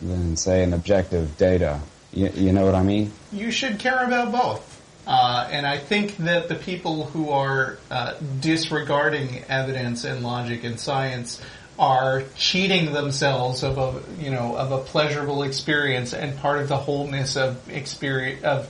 [0.00, 1.80] than say an objective data.
[2.12, 3.12] You, you know what I mean?
[3.32, 4.71] You should care about both.
[5.06, 10.78] Uh, and I think that the people who are uh, disregarding evidence and logic and
[10.78, 11.40] science
[11.78, 16.76] are cheating themselves of a you know of a pleasurable experience and part of the
[16.76, 18.68] wholeness of experience of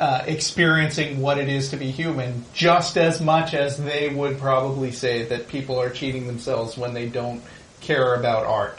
[0.00, 4.90] uh, experiencing what it is to be human, just as much as they would probably
[4.90, 7.42] say that people are cheating themselves when they don't
[7.82, 8.78] care about art.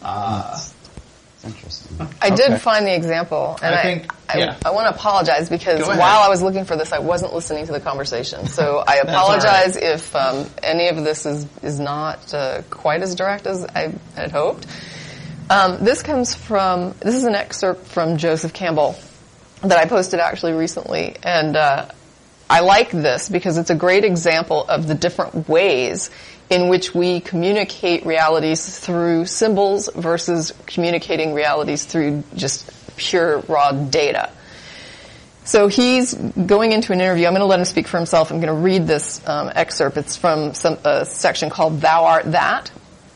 [0.00, 0.64] Uh,
[1.44, 2.08] interesting.
[2.20, 2.58] I did Okay.
[2.58, 4.56] find the example, and I I, think- I, yeah.
[4.64, 7.72] I want to apologize because while I was looking for this, I wasn't listening to
[7.72, 8.46] the conversation.
[8.48, 9.08] So I all right.
[9.08, 13.94] apologize if um, any of this is is not uh, quite as direct as I
[14.14, 14.66] had hoped.
[15.50, 18.96] Um, this comes from this is an excerpt from Joseph Campbell
[19.62, 21.86] that I posted actually recently, and uh,
[22.50, 26.10] I like this because it's a great example of the different ways
[26.50, 34.30] in which we communicate realities through symbols versus communicating realities through just pure raw data.
[35.44, 37.26] So he's going into an interview.
[37.26, 38.30] I'm going to let him speak for himself.
[38.30, 39.96] I'm going to read this um, excerpt.
[39.96, 42.70] It's from some, a section called "Thou Art That,"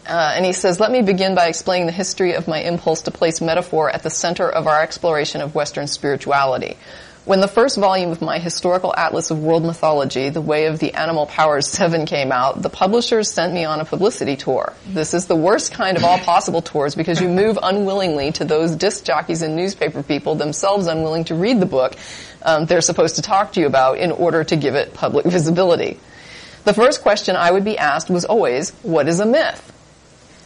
[0.07, 3.11] Uh, and he says, let me begin by explaining the history of my impulse to
[3.13, 6.77] place metaphor at the center of our exploration of Western spirituality.
[7.25, 10.95] When the first volume of my historical atlas of world mythology, The Way of the
[10.95, 14.73] Animal Powers 7 came out, the publishers sent me on a publicity tour.
[14.89, 18.75] This is the worst kind of all possible tours because you move unwillingly to those
[18.75, 21.95] disc jockeys and newspaper people themselves unwilling to read the book
[22.45, 26.01] um, they're supposed to talk to you about in order to give it public visibility.
[26.65, 29.73] The first question I would be asked was always, what is a myth?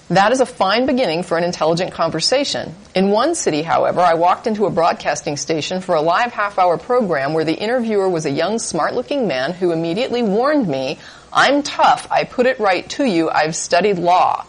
[0.08, 2.76] That is a fine beginning for an intelligent conversation.
[2.94, 6.78] In one city, however, I walked into a broadcasting station for a live half hour
[6.78, 11.00] program where the interviewer was a young, smart looking man who immediately warned me,
[11.32, 14.46] I'm tough, I put it right to you, I've studied law.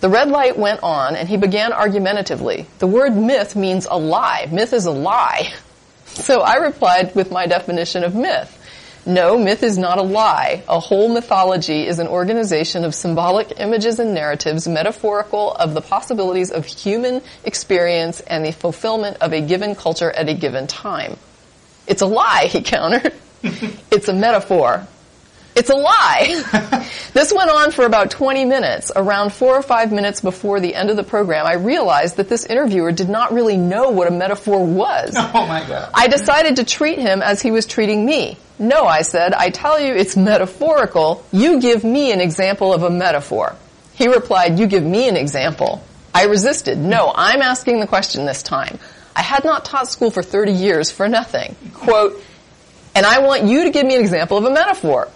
[0.00, 2.66] The red light went on and he began argumentatively.
[2.80, 4.48] The word myth means a lie.
[4.50, 5.52] Myth is a lie.
[6.06, 8.55] So I replied with my definition of myth.
[9.06, 10.64] No, myth is not a lie.
[10.68, 16.50] A whole mythology is an organization of symbolic images and narratives metaphorical of the possibilities
[16.50, 21.16] of human experience and the fulfillment of a given culture at a given time.
[21.86, 23.14] It's a lie, he countered.
[23.44, 24.84] it's a metaphor.
[25.54, 26.42] It's a lie.
[27.14, 28.90] this went on for about 20 minutes.
[28.94, 32.44] Around four or five minutes before the end of the program, I realized that this
[32.44, 35.14] interviewer did not really know what a metaphor was.
[35.36, 35.90] Oh my god.
[35.94, 38.36] I decided to treat him as he was treating me.
[38.58, 41.24] No, I said, I tell you it's metaphorical.
[41.32, 43.54] You give me an example of a metaphor.
[43.94, 45.82] He replied, you give me an example.
[46.14, 46.78] I resisted.
[46.78, 48.78] No, I'm asking the question this time.
[49.14, 51.56] I had not taught school for 30 years for nothing.
[51.74, 52.22] Quote,
[52.94, 55.08] and I want you to give me an example of a metaphor.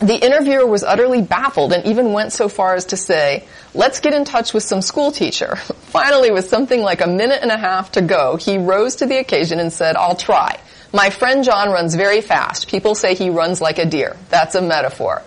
[0.00, 4.14] The interviewer was utterly baffled and even went so far as to say, let's get
[4.14, 5.56] in touch with some school teacher.
[5.56, 9.18] Finally, with something like a minute and a half to go, he rose to the
[9.18, 10.58] occasion and said, I'll try.
[10.92, 12.68] My friend John runs very fast.
[12.68, 14.16] People say he runs like a deer.
[14.28, 15.22] That's a metaphor.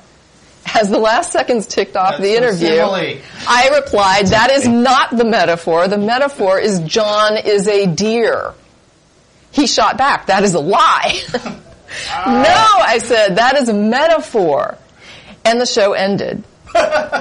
[0.73, 2.79] As the last seconds ticked off That's the interview.
[3.47, 5.87] I replied, that is not the metaphor.
[5.87, 8.53] The metaphor is John is a deer.
[9.51, 11.21] He shot back, that is a lie.
[11.33, 11.41] no,
[12.25, 14.77] I said, that is a metaphor.
[15.45, 16.43] And the show ended.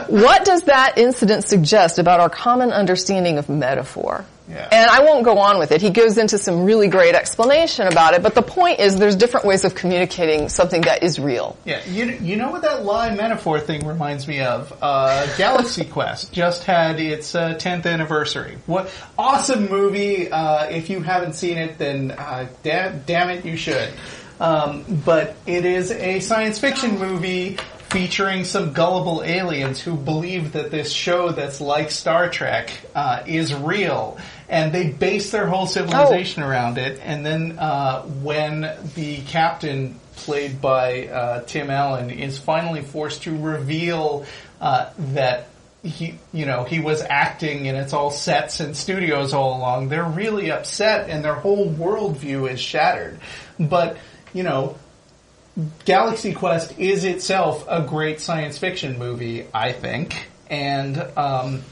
[0.08, 4.24] what does that incident suggest about our common understanding of metaphor?
[4.48, 4.68] Yeah.
[4.70, 5.80] And I won't go on with it.
[5.80, 9.46] He goes into some really great explanation about it, but the point is there's different
[9.46, 11.56] ways of communicating something that is real.
[11.64, 14.76] Yeah, you, you know what that lie metaphor thing reminds me of?
[14.82, 18.58] Uh, Galaxy Quest just had its uh, 10th anniversary.
[18.66, 20.30] What awesome movie!
[20.30, 23.88] Uh, if you haven't seen it, then uh, damn, damn it, you should.
[24.40, 27.56] Um, but it is a science fiction movie
[27.94, 33.54] featuring some gullible aliens who believe that this show that's like Star Trek uh, is
[33.54, 34.18] real,
[34.48, 37.00] and they base their whole civilization around it.
[37.04, 38.62] And then uh, when
[38.96, 44.26] the captain, played by uh, Tim Allen, is finally forced to reveal
[44.60, 45.46] uh, that
[45.84, 50.02] he, you know, he was acting and it's all sets and studios all along, they're
[50.02, 53.20] really upset and their whole worldview is shattered.
[53.60, 53.98] But
[54.32, 54.76] you know,
[55.84, 61.62] Galaxy Quest is itself a great science fiction movie, I think, and um,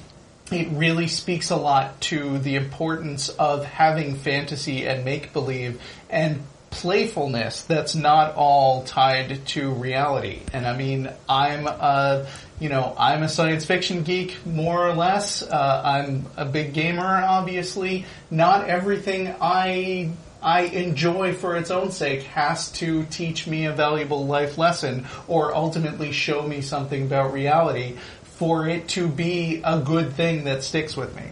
[0.52, 5.80] it really speaks a lot to the importance of having fantasy and make believe
[6.10, 10.40] and playfulness that's not all tied to reality.
[10.52, 12.26] And I mean, I'm a,
[12.60, 15.42] you know, I'm a science fiction geek more or less.
[15.42, 18.06] Uh, I'm a big gamer, obviously.
[18.30, 20.12] Not everything I
[20.43, 25.55] I enjoy for its own sake has to teach me a valuable life lesson or
[25.55, 30.97] ultimately show me something about reality for it to be a good thing that sticks
[30.97, 31.23] with me.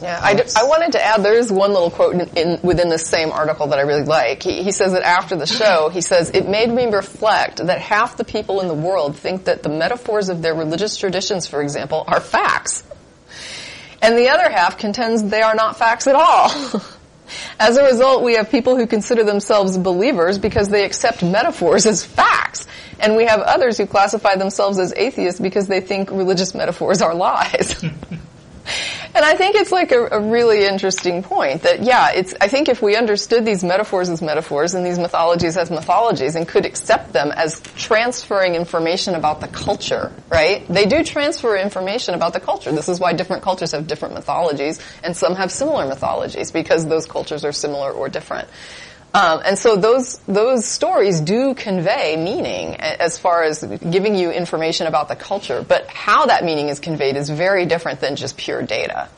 [0.00, 2.88] Yeah, I, d- I wanted to add, there is one little quote in, in, within
[2.88, 4.42] this same article that I really like.
[4.42, 8.16] He, he says that after the show, he says, it made me reflect that half
[8.16, 12.04] the people in the world think that the metaphors of their religious traditions, for example,
[12.06, 12.82] are facts.
[14.02, 16.50] And the other half contends they are not facts at all.
[17.58, 22.04] As a result, we have people who consider themselves believers because they accept metaphors as
[22.04, 22.66] facts.
[22.98, 27.14] And we have others who classify themselves as atheists because they think religious metaphors are
[27.14, 27.84] lies.
[29.16, 32.68] And I think it's like a, a, really interesting point that, yeah, it's, I think
[32.68, 37.14] if we understood these metaphors as metaphors and these mythologies as mythologies and could accept
[37.14, 40.68] them as transferring information about the culture, right?
[40.68, 42.70] They do transfer information about the culture.
[42.72, 47.06] This is why different cultures have different mythologies and some have similar mythologies because those
[47.06, 48.48] cultures are similar or different.
[49.14, 54.86] Um, and so those those stories do convey meaning as far as giving you information
[54.86, 58.62] about the culture, but how that meaning is conveyed is very different than just pure
[58.62, 59.08] data.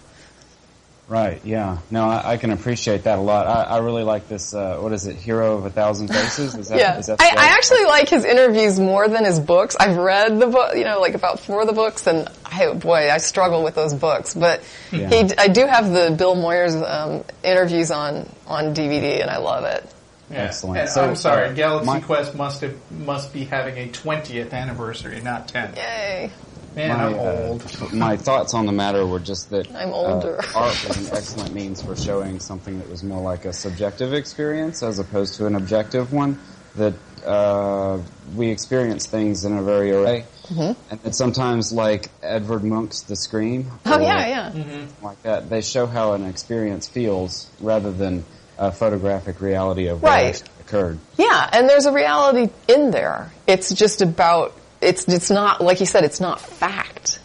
[1.08, 1.40] Right.
[1.42, 1.78] Yeah.
[1.90, 3.46] No, I, I can appreciate that a lot.
[3.46, 4.52] I, I really like this.
[4.52, 5.16] Uh, what is it?
[5.16, 6.54] Hero of a Thousand Faces.
[6.54, 6.98] Is that, yeah.
[6.98, 7.28] is that I.
[7.28, 9.74] I actually like his interviews more than his books.
[9.80, 13.10] I've read the book, you know, like about four of the books, and I, boy,
[13.10, 14.62] I struggle with those books, but
[14.92, 15.08] Yeah.
[15.08, 19.64] he, I do have the Bill Moyers um, interviews on on DVD, and I love
[19.64, 19.90] it.
[20.30, 20.42] Yeah.
[20.44, 20.80] Excellent.
[20.80, 24.52] And So, I'm sorry, uh, Galaxy my- Quest must have, must be having a 20th
[24.52, 25.74] anniversary, not 10.
[25.76, 26.30] Yay!
[26.76, 27.92] Man, my, I'm uh, old.
[27.92, 30.38] my thoughts on the matter were just that I'm older.
[30.40, 34.12] Uh, art was an excellent means for showing something that was more like a subjective
[34.12, 36.38] experience as opposed to an objective one.
[36.76, 36.94] That
[37.26, 37.98] uh,
[38.36, 40.80] we experience things in a very array, Mm-hmm.
[40.90, 44.86] and that sometimes, like Edvard Munch's *The Scream*, Oh or yeah, yeah.
[45.02, 48.24] like that, they show how an experience feels rather than
[48.56, 50.42] a photographic reality of what Right.
[50.60, 50.98] occurred.
[51.18, 53.30] Yeah, and there's a reality in there.
[53.46, 56.04] It's just about it's it's not like you said.
[56.04, 57.18] It's not fact.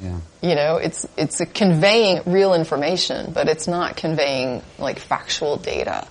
[0.00, 0.18] Yeah.
[0.42, 6.06] You know, it's it's a conveying real information, but it's not conveying like factual data.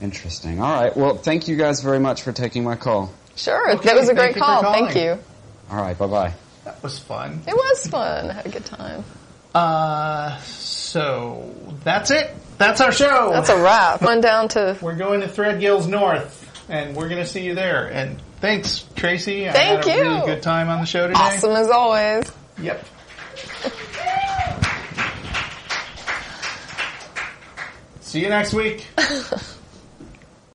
[0.00, 0.60] Interesting.
[0.60, 0.96] All right.
[0.96, 3.12] Well, thank you guys very much for taking my call.
[3.36, 4.62] Sure, Okay, that was a great you call.
[4.62, 4.86] calling.
[4.86, 5.18] Thank you.
[5.70, 5.96] All right.
[5.96, 6.34] Bye bye.
[6.64, 7.42] That was fun.
[7.46, 8.30] It was fun.
[8.30, 9.04] I had a good time.
[9.54, 11.54] Uh, so
[11.84, 12.30] that's it.
[12.58, 13.30] That's our show.
[13.32, 14.02] That's a wrap.
[14.06, 17.86] On down to We're going to Threadgill's North, and we're going to see you there.
[17.86, 19.48] And thanks, Tracie.
[19.48, 20.02] I Thank had a you.
[20.02, 21.18] really good time on the show today.
[21.18, 22.30] awesome as always.
[22.60, 22.84] Yep.
[28.02, 28.86] See you next week.